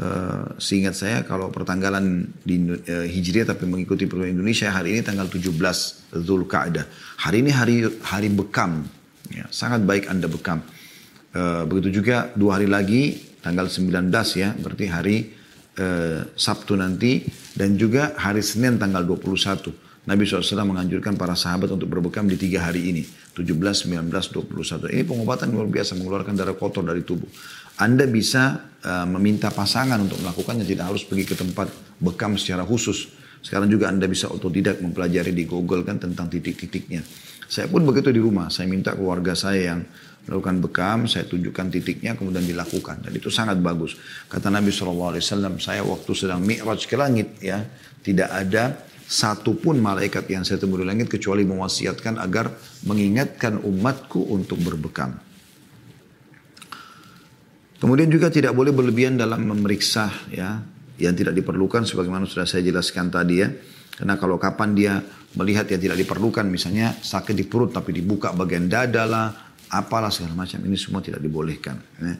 [0.00, 5.28] uh, seingat saya kalau pertanggalan di uh, Hijriah tapi mengikuti perlu Indonesia hari ini tanggal
[5.28, 5.52] 17
[6.16, 6.84] Zulkaadah.
[7.20, 8.88] Hari ini hari hari bekam.
[9.30, 10.64] Ya, sangat baik Anda bekam.
[11.30, 15.16] Uh, begitu juga dua hari lagi tanggal 19 ya, berarti hari
[15.80, 17.24] eh, Sabtu nanti
[17.56, 19.88] dan juga hari Senin tanggal 21.
[20.00, 23.04] Nabi SAW menganjurkan para sahabat untuk berbekam di tiga hari ini.
[23.36, 24.90] 17, 19, 21.
[24.90, 27.28] Ini pengobatan luar biasa mengeluarkan darah kotor dari tubuh.
[27.80, 30.68] Anda bisa uh, meminta pasangan untuk melakukannya.
[30.68, 33.08] Tidak harus pergi ke tempat bekam secara khusus.
[33.40, 37.00] Sekarang juga Anda bisa otodidak mempelajari di Google kan tentang titik-titiknya.
[37.48, 38.52] Saya pun begitu di rumah.
[38.52, 39.80] Saya minta keluarga saya yang
[40.28, 43.00] melakukan bekam, saya tunjukkan titiknya, kemudian dilakukan.
[43.08, 43.96] Dan itu sangat bagus.
[44.28, 45.16] Kata Nabi SAW,
[45.56, 47.64] saya waktu sedang mi'raj ke langit, ya
[48.04, 48.76] tidak ada
[49.10, 52.54] satu pun malaikat yang saya temui di langit kecuali mewasiatkan agar
[52.86, 55.29] mengingatkan umatku untuk berbekam.
[57.80, 60.60] Kemudian juga tidak boleh berlebihan dalam memeriksa ya
[61.00, 63.48] yang tidak diperlukan sebagaimana sudah saya jelaskan tadi ya.
[63.96, 65.00] Karena kalau kapan dia
[65.36, 69.26] melihat yang tidak diperlukan misalnya sakit di perut tapi dibuka bagian dada lah
[69.70, 71.80] apalah segala macam ini semua tidak dibolehkan.
[72.02, 72.14] Ya.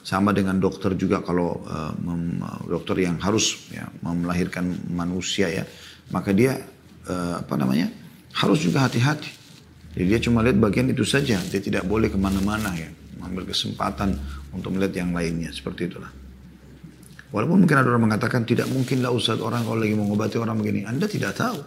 [0.00, 5.64] Sama dengan dokter juga kalau uh, mem, dokter yang harus ya, melahirkan manusia ya,
[6.08, 6.56] maka dia
[7.04, 7.92] uh, apa namanya
[8.32, 9.28] harus juga hati-hati.
[9.92, 12.88] Jadi dia cuma lihat bagian itu saja, dia tidak boleh ke mana-mana ya,
[13.20, 14.16] mengambil kesempatan
[14.50, 16.08] untuk melihat yang lainnya seperti itulah.
[17.30, 20.82] Walaupun mungkin ada orang mengatakan tidak mungkin lah Ustaz orang kalau lagi mengobati orang begini.
[20.82, 21.62] Anda tidak tahu.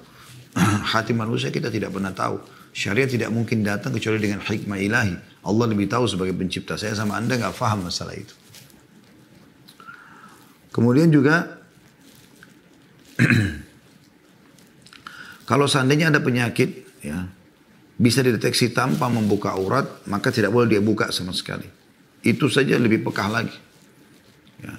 [0.91, 2.41] Hati manusia kita tidak pernah tahu.
[2.75, 5.15] Syariat tidak mungkin datang kecuali dengan hikmah ilahi.
[5.47, 6.75] Allah lebih tahu sebagai pencipta.
[6.75, 8.35] Saya sama Anda nggak faham masalah itu.
[10.73, 11.63] Kemudian juga
[15.49, 17.29] kalau seandainya ada penyakit ya
[17.93, 21.65] bisa dideteksi tanpa membuka aurat, maka tidak boleh dia buka sama sekali.
[22.23, 23.57] Itu saja lebih pekah lagi.
[24.63, 24.73] Ya.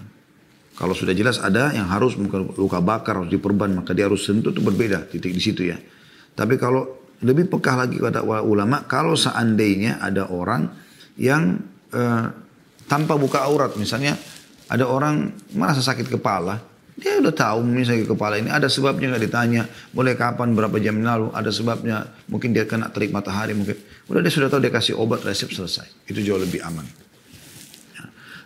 [0.74, 2.18] Kalau sudah jelas ada yang harus
[2.58, 5.78] luka bakar, harus diperban, maka dia harus sentuh itu berbeda titik di situ ya.
[6.34, 10.66] Tapi kalau lebih pekah lagi kata ulama, kalau seandainya ada orang
[11.14, 11.62] yang
[11.94, 12.26] uh,
[12.90, 14.18] tanpa buka aurat, misalnya
[14.66, 16.58] ada orang merasa sakit kepala,
[16.94, 21.34] dia udah tahu misalnya kepala ini ada sebabnya nggak ditanya, boleh kapan, berapa jam lalu,
[21.34, 23.74] ada sebabnya, mungkin dia kena terik matahari, mungkin
[24.06, 26.86] udah dia sudah tahu dia kasih obat resep selesai, itu jauh lebih aman.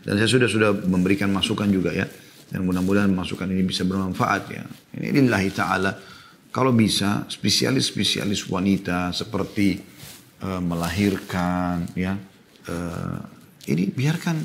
[0.08, 2.08] Dan saya sudah sudah memberikan masukan juga ya.
[2.48, 4.64] Dan mudah-mudahan masukan ini bisa bermanfaat ya.
[4.96, 5.92] Ini lillahi ta'ala.
[6.48, 9.76] Kalau bisa spesialis-spesialis wanita seperti
[10.40, 12.16] uh, melahirkan ya.
[12.64, 13.20] Uh,
[13.68, 14.40] ini biarkan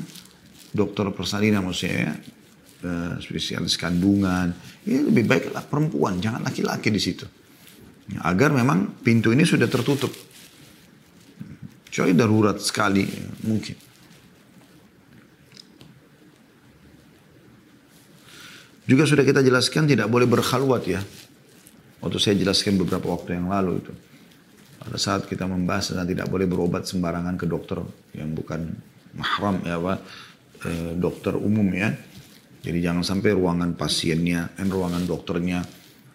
[0.76, 2.14] dokter persalinan maksudnya ya.
[3.20, 4.52] Spesialis kandungan.
[4.84, 7.24] Ini lebih baiklah perempuan, jangan laki-laki di situ.
[8.12, 10.12] Ya, agar memang pintu ini sudah tertutup.
[11.88, 13.06] Kecuali darurat sekali
[13.46, 13.76] mungkin.
[18.84, 21.00] Juga sudah kita jelaskan tidak boleh berkhalwat ya.
[22.04, 23.92] Waktu saya jelaskan beberapa waktu yang lalu itu.
[24.76, 27.80] Pada saat kita membahas dan tidak boleh berobat sembarangan ke dokter
[28.12, 28.76] yang bukan
[29.16, 29.98] mahram ya Pak.
[30.68, 31.96] Eh, dokter umum ya.
[32.64, 35.60] Jadi jangan sampai ruangan pasiennya dan ruangan dokternya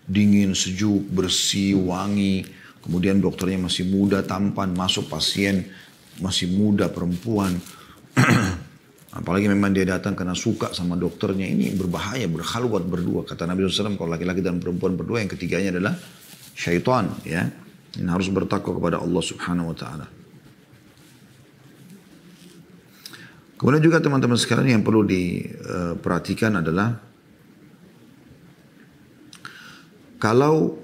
[0.10, 2.42] dingin, sejuk, bersih, wangi.
[2.82, 5.70] Kemudian dokternya masih muda, tampan, masuk pasien
[6.22, 7.56] masih muda, perempuan.
[9.20, 11.48] Apalagi memang dia datang karena suka sama dokternya.
[11.50, 13.26] Ini berbahaya, berkhalwat berdua.
[13.26, 15.98] Kata Nabi SAW, kalau laki-laki dan perempuan berdua, yang ketiganya adalah
[16.54, 17.10] syaitan.
[17.26, 17.50] Ya.
[17.98, 20.06] Ini harus bertakwa kepada Allah Subhanahu Wa Taala.
[23.60, 26.96] Kemudian juga teman-teman sekalian yang perlu diperhatikan adalah
[30.16, 30.80] kalau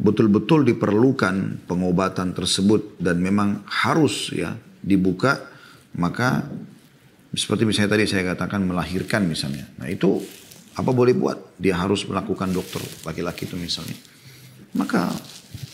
[0.00, 5.44] betul-betul diperlukan pengobatan tersebut dan memang harus ya dibuka
[6.00, 6.48] maka
[7.34, 9.66] seperti misalnya tadi saya katakan melahirkan misalnya.
[9.78, 10.22] Nah itu
[10.74, 11.58] apa boleh buat?
[11.58, 13.98] Dia harus melakukan dokter laki-laki itu misalnya.
[14.74, 15.10] Maka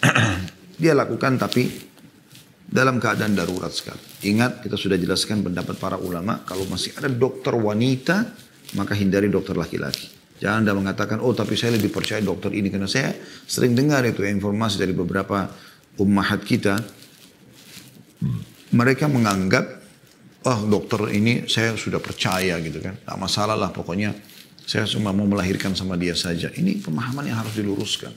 [0.83, 1.89] dia lakukan tapi
[2.70, 3.98] dalam keadaan darurat sekali.
[4.30, 8.30] Ingat kita sudah jelaskan pendapat para ulama kalau masih ada dokter wanita
[8.78, 10.06] maka hindari dokter laki-laki.
[10.38, 13.12] Jangan anda mengatakan oh tapi saya lebih percaya dokter ini karena saya
[13.44, 15.50] sering dengar itu informasi dari beberapa
[15.98, 16.78] ummahat kita
[18.70, 19.66] mereka menganggap
[20.46, 22.94] oh dokter ini saya sudah percaya gitu kan.
[23.02, 24.14] Tak masalah lah pokoknya
[24.62, 26.54] saya cuma mau melahirkan sama dia saja.
[26.54, 28.14] Ini pemahaman yang harus diluruskan.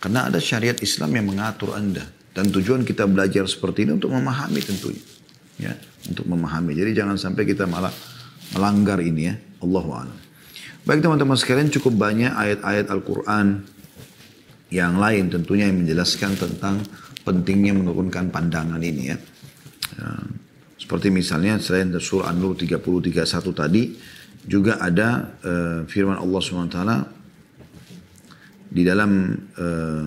[0.00, 2.21] Karena ada syariat Islam yang mengatur anda.
[2.32, 5.04] Dan tujuan kita belajar seperti ini untuk memahami tentunya.
[5.60, 5.76] Ya,
[6.08, 6.72] untuk memahami.
[6.72, 7.92] Jadi jangan sampai kita malah
[8.56, 9.34] melanggar ini ya.
[9.62, 10.08] Allah
[10.82, 13.62] Baik teman-teman sekalian cukup banyak ayat-ayat Al-Quran
[14.72, 16.82] yang lain tentunya yang menjelaskan tentang
[17.22, 19.16] pentingnya menurunkan pandangan ini ya.
[19.94, 20.08] ya
[20.82, 23.94] seperti misalnya selain surah An-Nur 30-31 tadi,
[24.42, 26.78] juga ada uh, firman Allah SWT
[28.66, 29.30] di dalam
[29.62, 30.06] uh,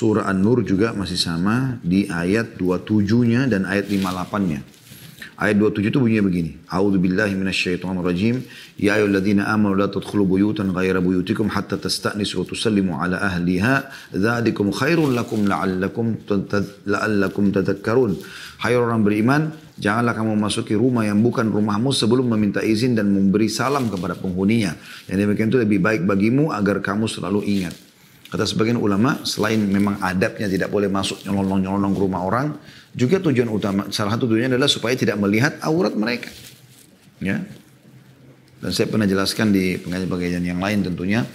[0.00, 4.64] surah An-Nur juga masih sama di ayat 27-nya dan ayat 58-nya.
[5.36, 6.50] Ayat 27 itu bunyinya begini.
[6.68, 8.44] A'udzu billahi minasyaitonir rajim.
[8.80, 13.88] Ya ayyuhalladzina amanu la tadkhulu buyutan ghaira buyutikum hatta tasta'nisu wa tusallimu ala ahliha.
[14.12, 16.16] Dzalikum khairul lakum la'allakum
[16.88, 18.20] la'allakum tadhakkarun.
[18.60, 23.48] Hai orang beriman, janganlah kamu masuki rumah yang bukan rumahmu sebelum meminta izin dan memberi
[23.48, 24.76] salam kepada penghuninya.
[25.08, 27.89] Yang demikian itu lebih baik bagimu agar kamu selalu ingat.
[28.30, 32.46] Kata sebagian ulama, selain memang adabnya tidak boleh masuk nyolong-nyolong ke rumah orang,
[32.94, 36.30] juga tujuan utama, salah satu tujuannya adalah supaya tidak melihat aurat mereka.
[37.18, 37.42] Ya.
[38.62, 41.26] Dan saya pernah jelaskan di pengajian-pengajian yang lain tentunya,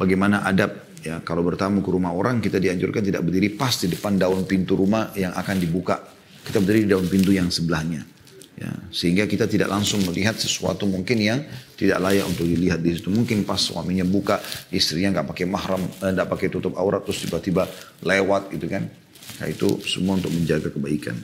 [0.00, 4.18] bagaimana adab ya kalau bertamu ke rumah orang kita dianjurkan tidak berdiri pas di depan
[4.18, 6.00] daun pintu rumah yang akan dibuka.
[6.48, 8.17] Kita berdiri di daun pintu yang sebelahnya.
[8.58, 11.46] Ya, sehingga kita tidak langsung melihat sesuatu mungkin yang
[11.78, 13.06] tidak layak untuk dilihat di situ.
[13.06, 14.42] Mungkin pas suaminya buka,
[14.74, 17.70] istrinya nggak pakai mahram, eh, nggak pakai tutup aurat, terus tiba-tiba
[18.02, 18.90] lewat gitu kan.
[19.38, 21.14] Nah itu semua untuk menjaga kebaikan.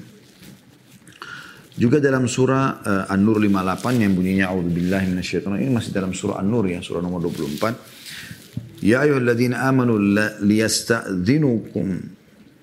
[1.74, 6.70] Juga dalam surah uh, An-Nur 58 yang bunyinya A'udzubillahi minasyaitonir ini masih dalam surah An-Nur
[6.70, 8.86] ya, surah nomor 24.
[8.86, 9.98] Ya ayyuhalladzina amanu
[10.38, 11.86] liyasta'dzinukum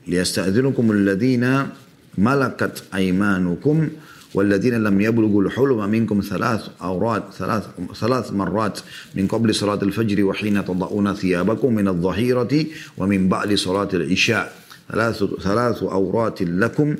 [0.07, 1.75] liyasta'dzinukum alladhina
[2.15, 3.91] malakat aimanukum
[4.33, 7.63] والذين لم يبلغوا الحلم منكم ثلاث أورات ثلاث
[7.99, 8.79] ثلاث مرات
[9.15, 12.53] من قبل صلاة الفجر وحين تضعون ثيابكم من الظهيرة
[12.97, 14.53] ومن بعد صلاة العشاء.
[14.91, 16.95] ثلاث ثلاث أورات لكم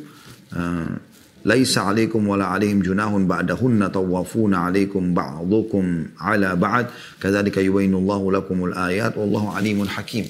[1.46, 5.86] ليس عليكم ولا عليهم جناح بعدهن طوافون عليكم بعضكم
[6.20, 6.86] على بعد.
[7.22, 10.28] كذلك يبين الله لكم الآيات والله عليم حكيم.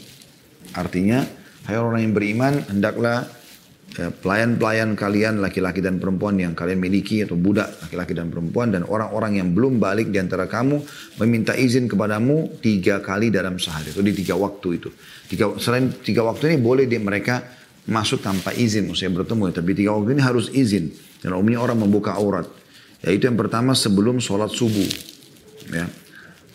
[0.72, 1.28] artinya
[1.68, 3.28] hai orang yang beriman hendaklah
[3.92, 9.44] pelayan-pelayan kalian laki-laki dan perempuan yang kalian miliki atau budak laki-laki dan perempuan dan orang-orang
[9.44, 10.80] yang belum balik di antara kamu
[11.20, 13.92] meminta izin kepadamu tiga kali dalam sehari.
[13.92, 14.90] Itu di tiga waktu itu.
[15.28, 17.44] Tiga, selain tiga waktu ini boleh di mereka
[17.92, 18.88] masuk tanpa izin.
[18.88, 20.96] Maksudnya bertemu tapi tiga waktu ini harus izin.
[21.20, 22.48] Dan umumnya orang membuka aurat.
[23.04, 24.88] Yaitu yang pertama sebelum sholat subuh.
[25.68, 25.92] Ya.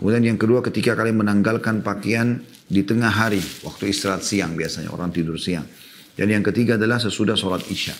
[0.00, 3.44] Kemudian yang kedua ketika kalian menanggalkan pakaian di tengah hari.
[3.60, 5.68] Waktu istirahat siang biasanya orang tidur siang
[6.16, 7.94] dan yang ketiga adalah sesudah sholat isya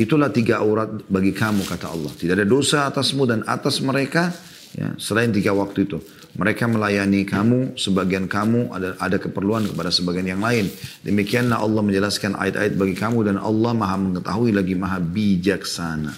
[0.00, 4.32] itulah tiga aurat bagi kamu kata Allah tidak ada dosa atasmu dan atas mereka
[4.74, 6.00] ya, selain tiga waktu itu
[6.38, 10.70] mereka melayani kamu, sebagian kamu ada, ada keperluan kepada sebagian yang lain.
[11.02, 16.14] Demikianlah Allah menjelaskan ayat-ayat bagi kamu dan Allah maha mengetahui lagi maha bijaksana.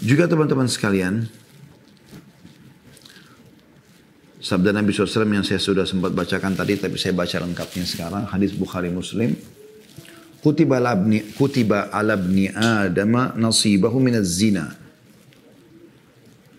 [0.00, 1.26] Juga teman-teman sekalian,
[4.40, 8.24] Sabda Nabi SAW yang saya sudah sempat bacakan tadi, tapi saya baca lengkapnya sekarang.
[8.24, 9.36] Hadis Bukhari Muslim.
[10.40, 14.72] Kutiba alabni, kutiba alabni adama nasibahu min zina.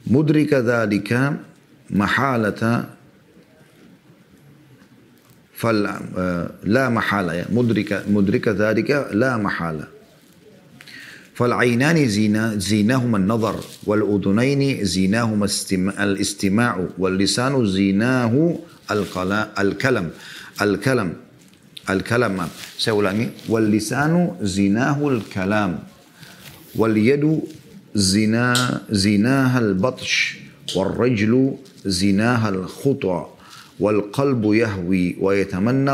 [0.05, 1.41] Mudrika dhalika
[1.89, 2.93] mahalata
[5.57, 7.45] fal, uh, la mahala ya.
[7.49, 9.89] Mudrika, mudrika dhalika la mahala.
[11.41, 15.47] فالعينان زينا زينهما النظر والأذنين زيناهما
[16.05, 18.57] الاستماع واللسان زيناه
[19.59, 20.09] الكلام
[20.61, 21.13] الكلام
[21.89, 25.79] الكلام سأقول واللسان زيناه الكلام.
[26.75, 27.39] واليد
[27.95, 30.37] زنا زناها البطش.
[30.75, 31.53] والرجل
[31.85, 33.25] زناها الخطى
[33.79, 35.93] والقلب يهوي ويتمنى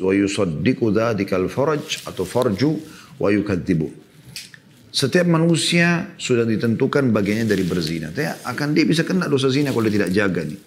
[0.00, 1.78] ويصدق ذلك الفرج
[2.34, 2.70] farju
[3.20, 3.88] ويكذبه
[4.90, 8.10] Setiap manusia sudah ditentukan bagiannya dari berzina.
[8.10, 10.60] Dia akan dia bisa kena dosa zina kalau dia tidak jaga nih.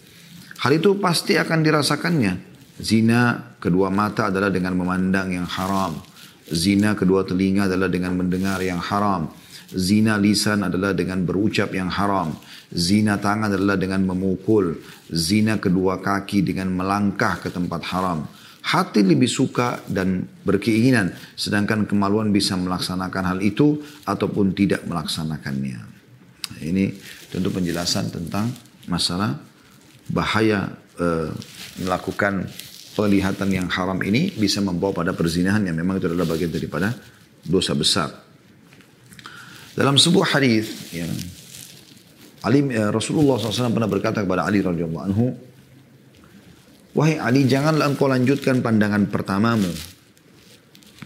[0.63, 2.33] Hal itu pasti akan dirasakannya.
[2.79, 5.99] Zina kedua mata adalah dengan memandang yang haram.
[6.47, 9.27] Zina kedua telinga adalah dengan mendengar yang haram.
[9.73, 12.31] Zina lisan adalah dengan berucap yang haram.
[12.71, 14.79] Zina tangan adalah dengan memukul.
[15.11, 18.23] Zina kedua kaki dengan melangkah ke tempat haram.
[18.63, 21.11] Hati lebih suka dan berkeinginan.
[21.35, 25.79] Sedangkan kemaluan bisa melaksanakan hal itu ataupun tidak melaksanakannya.
[26.63, 26.85] Ini
[27.27, 28.47] tentu penjelasan tentang
[28.87, 29.35] masalah
[30.07, 31.31] bahaya eh,
[31.83, 32.47] melakukan
[32.93, 36.93] penglihatan yang haram ini bisa membawa pada perzinahan yang memang itu adalah bagian daripada
[37.43, 38.09] dosa besar.
[39.73, 41.09] Dalam sebuah hadis ya,
[42.45, 45.33] Ali ya, Rasulullah SAW pernah berkata kepada Ali radhiyallahu anhu,
[46.93, 49.69] wahai Ali janganlah engkau lanjutkan pandangan pertamamu,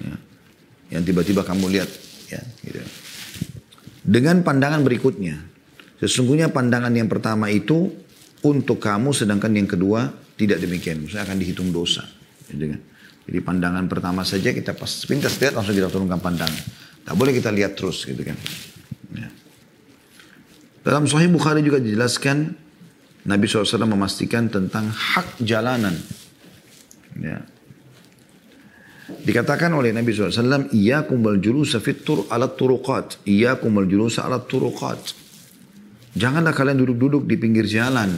[0.03, 0.15] ya,
[0.95, 1.89] yang tiba-tiba kamu lihat,
[2.31, 2.79] ya, gitu.
[4.03, 5.47] dengan pandangan berikutnya.
[5.97, 7.89] Sesungguhnya pandangan yang pertama itu
[8.45, 11.01] untuk kamu, sedangkan yang kedua tidak demikian.
[11.01, 12.05] Maksudnya akan dihitung dosa.
[12.45, 12.81] Gitu kan.
[13.27, 16.63] Jadi pandangan pertama saja kita pas pintas lihat langsung kita turunkan pandangan.
[17.01, 18.37] Tak boleh kita lihat terus gitu kan.
[19.17, 19.27] Ya.
[20.85, 22.66] Dalam Sahih Bukhari juga dijelaskan
[23.27, 25.93] Nabi SAW memastikan tentang hak jalanan.
[27.19, 27.43] Ya.
[29.07, 33.27] Dikatakan oleh Nabi SAW, Iyakum wal julusa fitur alat turuqat.
[33.27, 35.27] Iyakum wal julusa alat turuqat.
[36.15, 38.09] Janganlah kalian duduk-duduk di pinggir jalan.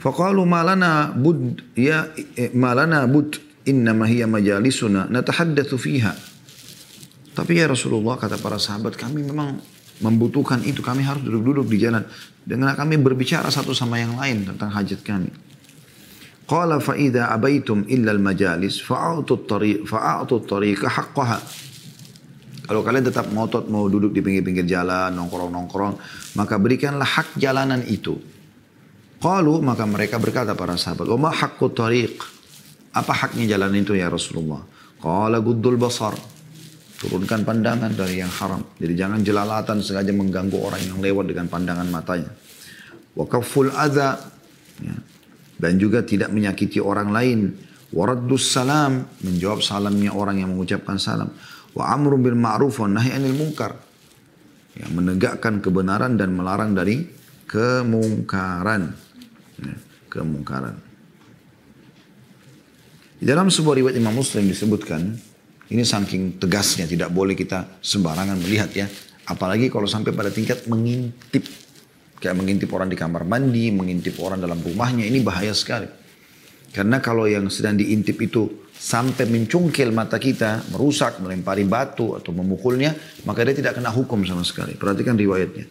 [0.00, 3.36] Faqalu malana bud ya eh, malana bud
[3.68, 6.14] innama hiya majalisuna natahaddatsu fiha.
[7.36, 9.60] Tapi ya Rasulullah kata para sahabat kami memang
[10.00, 10.80] membutuhkan itu.
[10.80, 12.02] Kami harus duduk-duduk di jalan.
[12.50, 15.30] Dengan kami berbicara satu sama yang lain tentang hajat kami.
[16.50, 21.38] Qala fa'idha abaitum illa al-majalis fa'atu tariq fa'atu tariqa haqqaha.
[22.66, 25.94] Kalau kalian tetap ngotot mau duduk di pinggir-pinggir jalan, nongkrong-nongkrong,
[26.34, 28.18] maka berikanlah hak jalanan itu.
[29.22, 32.18] Qalu maka mereka berkata para sahabat, "Wa ma haqqut tariq?"
[32.90, 34.66] Apa haknya jalan itu ya Rasulullah?
[34.98, 36.18] Qala guddul basar.
[36.98, 38.60] Turunkan pandangan dari yang haram.
[38.74, 42.49] Jadi jangan jelalatan sengaja mengganggu orang yang lewat dengan pandangan matanya.
[43.16, 44.20] Wakaful adha.
[44.80, 44.96] Ya.
[45.60, 47.40] Dan juga tidak menyakiti orang lain.
[47.90, 49.06] Waraddus salam.
[49.22, 51.30] Menjawab salamnya orang yang mengucapkan salam.
[51.74, 53.76] Wa amru bil ma'ruf wa nahi anil munkar.
[54.78, 57.04] Ya, menegakkan kebenaran dan melarang dari
[57.50, 58.94] kemungkaran.
[59.58, 59.74] Ya,
[60.08, 60.78] kemungkaran.
[63.20, 65.12] Di dalam sebuah riwayat Imam Muslim disebutkan
[65.70, 68.90] Ini saking tegasnya tidak boleh kita sembarangan melihat ya.
[69.30, 71.46] Apalagi kalau sampai pada tingkat mengintip.
[72.20, 75.08] Kayak mengintip orang di kamar mandi, mengintip orang dalam rumahnya.
[75.08, 75.88] Ini bahaya sekali.
[76.70, 82.94] Karena kalau yang sedang diintip itu sampai mencungkil mata kita, merusak, melempari batu atau memukulnya,
[83.26, 84.78] maka dia tidak kena hukum sama sekali.
[84.78, 85.66] Perhatikan riwayatnya.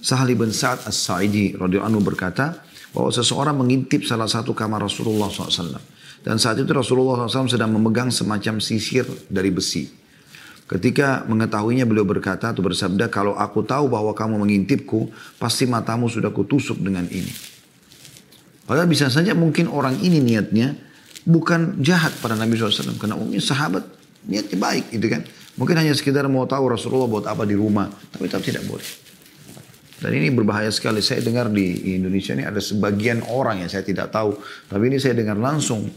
[0.00, 5.78] Sahli bin Sa'ad As-Sa'idi radhiyallahu anhu berkata bahwa seseorang mengintip salah satu kamar Rasulullah SAW.
[6.20, 9.88] Dan saat itu Rasulullah SAW sedang memegang semacam sisir dari besi.
[10.70, 15.10] Ketika mengetahuinya beliau berkata atau bersabda, kalau aku tahu bahwa kamu mengintipku,
[15.42, 17.34] pasti matamu sudah kutusuk dengan ini.
[18.70, 20.78] Padahal bisa saja mungkin orang ini niatnya
[21.26, 23.02] bukan jahat pada Nabi SAW.
[23.02, 23.82] Karena umumnya sahabat
[24.30, 25.26] niatnya baik gitu kan.
[25.58, 27.90] Mungkin hanya sekedar mau tahu Rasulullah buat apa di rumah.
[27.90, 28.86] Tapi tetap tidak boleh.
[29.98, 31.02] Dan ini berbahaya sekali.
[31.02, 34.38] Saya dengar di Indonesia ini ada sebagian orang yang saya tidak tahu.
[34.70, 35.90] Tapi ini saya dengar langsung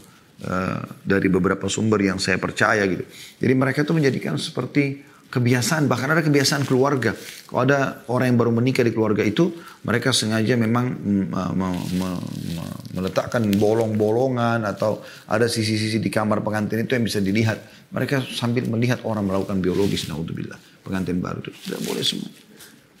[1.06, 3.06] dari beberapa sumber yang saya percaya gitu.
[3.40, 7.10] Jadi mereka itu menjadikan seperti kebiasaan, bahkan ada kebiasaan keluarga.
[7.50, 9.50] Kalau ada orang yang baru menikah di keluarga itu,
[9.82, 11.68] mereka sengaja memang mm, me,
[11.98, 12.10] me,
[12.54, 12.64] me,
[12.94, 17.90] meletakkan bolong-bolongan atau ada sisi-sisi di kamar pengantin itu yang bisa dilihat.
[17.90, 20.86] Mereka sambil melihat orang melakukan biologis, naudzubillah.
[20.86, 22.30] Pengantin baru itu tidak boleh semua.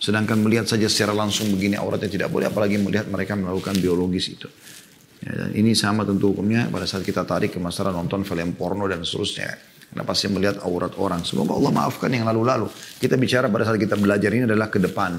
[0.02, 4.50] Sedangkan melihat saja secara langsung begini auratnya tidak boleh, apalagi melihat mereka melakukan biologis itu.
[5.24, 8.84] Ya, dan ini sama tentu hukumnya pada saat kita tarik ke masalah nonton film porno
[8.84, 9.56] dan seterusnya.
[9.88, 11.24] Karena pasti melihat aurat orang.
[11.24, 12.68] Semoga Allah maafkan yang lalu-lalu.
[13.00, 15.16] Kita bicara pada saat kita belajar ini adalah ke depan.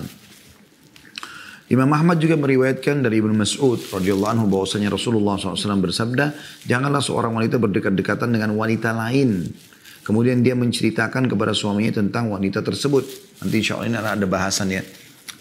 [1.65, 6.37] Imam Ahmad juga meriwayatkan dari Ibnu Mas'ud radhiyallahu anhu bahwasanya Rasulullah SAW bersabda,
[6.69, 9.49] janganlah seorang wanita berdekat-dekatan dengan wanita lain.
[10.05, 13.09] Kemudian dia menceritakan kepada suaminya tentang wanita tersebut.
[13.41, 14.85] Nanti insya Allah ini ada bahasan ya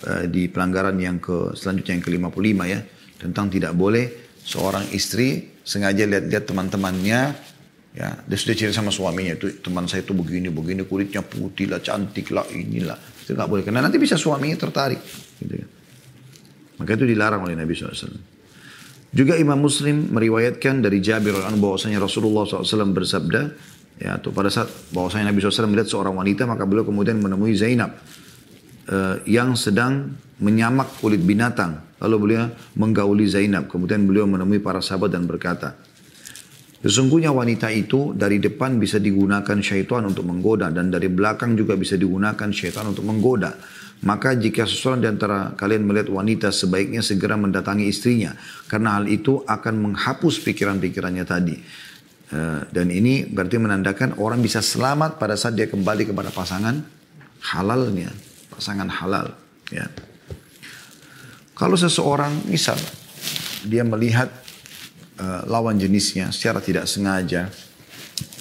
[0.08, 2.80] eh, di pelanggaran yang ke selanjutnya yang ke-55 ya
[3.20, 7.20] tentang tidak boleh seorang istri sengaja lihat-lihat teman-temannya
[7.95, 11.80] ya dia sudah cerita sama suaminya itu teman saya itu begini begini kulitnya putih lah
[11.80, 15.01] cantik lah inilah itu nggak boleh karena nanti bisa suaminya tertarik
[15.40, 15.66] gitu ya.
[16.82, 18.18] maka itu dilarang oleh Nabi SAW
[19.14, 23.42] juga Imam Muslim meriwayatkan dari Jabir al bahwasanya Rasulullah SAW bersabda
[24.03, 27.95] ya atau pada saat bahwasanya Nabi SAW melihat seorang wanita maka beliau kemudian menemui Zainab
[28.90, 31.84] uh, yang sedang menyamak kulit binatang.
[32.03, 33.70] Lalu beliau menggauli Zainab.
[33.70, 35.78] Kemudian beliau menemui para sahabat dan berkata,
[36.84, 41.97] Sesungguhnya wanita itu dari depan bisa digunakan syaitan untuk menggoda dan dari belakang juga bisa
[41.97, 43.57] digunakan syaitan untuk menggoda.
[44.05, 48.36] Maka jika seseorang di antara kalian melihat wanita sebaiknya segera mendatangi istrinya
[48.68, 51.57] karena hal itu akan menghapus pikiran-pikirannya tadi.
[52.28, 56.84] Eh, dan ini berarti menandakan orang bisa selamat pada saat dia kembali kepada pasangan
[57.49, 58.12] halalnya,
[58.53, 59.32] pasangan halal.
[59.72, 59.88] Ya.
[61.55, 62.74] Kalau seseorang misal
[63.62, 64.26] dia melihat
[65.22, 67.48] uh, lawan jenisnya secara tidak sengaja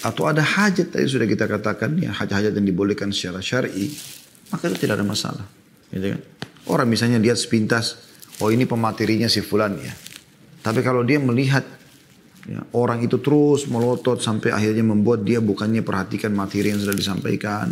[0.03, 3.93] atau ada hajat tadi sudah kita katakan ya hajat-hajat yang dibolehkan secara syar'i
[4.51, 5.45] maka itu tidak ada masalah
[5.93, 6.22] gitu kan?
[6.64, 8.01] Orang misalnya lihat sepintas
[8.41, 9.93] oh ini pematerinya si fulan ya.
[10.64, 11.64] Tapi kalau dia melihat
[12.47, 17.68] ya, orang itu terus melotot sampai akhirnya membuat dia bukannya perhatikan materi yang sudah disampaikan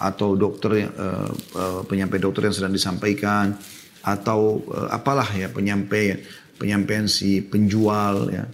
[0.00, 3.52] atau dokter uh, uh, penyampai dokter yang sedang disampaikan
[4.00, 6.20] atau uh, apalah ya penyampaian
[6.60, 8.44] penyampaian si penjual ya.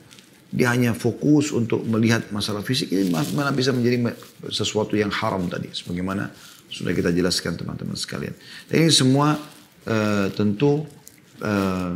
[0.47, 2.89] Dia hanya fokus untuk melihat masalah fisik.
[2.89, 4.15] Ini malah bisa menjadi
[4.49, 6.31] sesuatu yang haram tadi sebagaimana
[6.71, 8.33] sudah kita jelaskan teman-teman sekalian.
[8.71, 9.37] Dan ini semua
[9.91, 10.87] uh, tentu
[11.43, 11.93] uh,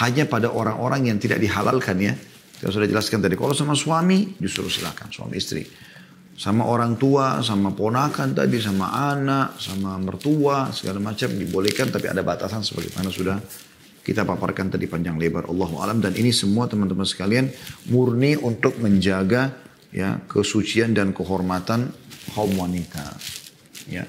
[0.00, 2.16] hanya pada orang-orang yang tidak dihalalkan ya.
[2.56, 3.36] Kita sudah jelaskan tadi.
[3.36, 5.62] Kalau sama suami justru silakan suami istri
[6.36, 12.20] sama orang tua, sama ponakan tadi, sama anak, sama mertua, segala macam dibolehkan tapi ada
[12.20, 13.40] batasan sebagaimana sudah
[14.04, 15.48] kita paparkan tadi panjang lebar.
[15.48, 15.98] Allah alam.
[15.98, 17.50] Dan ini semua teman-teman sekalian
[17.90, 19.50] murni untuk menjaga
[19.90, 21.90] ya kesucian dan kehormatan
[22.30, 23.16] kaum wanita.
[23.90, 24.04] Ya.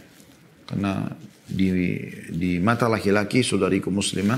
[0.68, 1.08] Karena
[1.48, 1.72] di
[2.28, 4.38] di mata laki-laki saudariku muslimah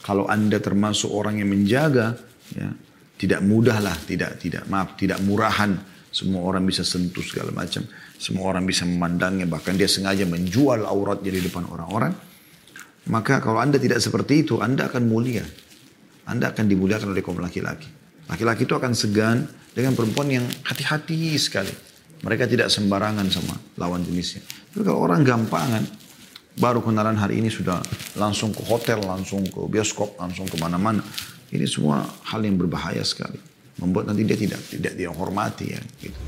[0.00, 2.16] kalau anda termasuk orang yang menjaga
[2.56, 2.72] ya
[3.20, 5.76] tidak mudah lah tidak tidak maaf tidak murahan
[6.08, 7.84] semua orang bisa sentuh segala macam.
[8.16, 9.44] Semua orang bisa memandangnya.
[9.44, 12.12] Bahkan dia sengaja menjual auratnya di depan orang-orang.
[13.08, 15.44] Maka kalau anda tidak seperti itu, anda akan mulia.
[16.28, 17.88] Anda akan dimuliakan oleh kaum laki-laki.
[18.28, 21.72] Laki-laki itu akan segan dengan perempuan yang hati-hati sekali.
[22.20, 24.44] Mereka tidak sembarangan sama lawan jenisnya.
[24.44, 25.84] Tapi kalau orang gampangan,
[26.60, 27.80] baru kenalan hari ini sudah
[28.18, 31.00] langsung ke hotel, langsung ke bioskop, langsung ke mana-mana.
[31.48, 36.18] Ini semua hal yang berbahaya sekali membuat nanti dia tidak tidak dia hormati ya gitu.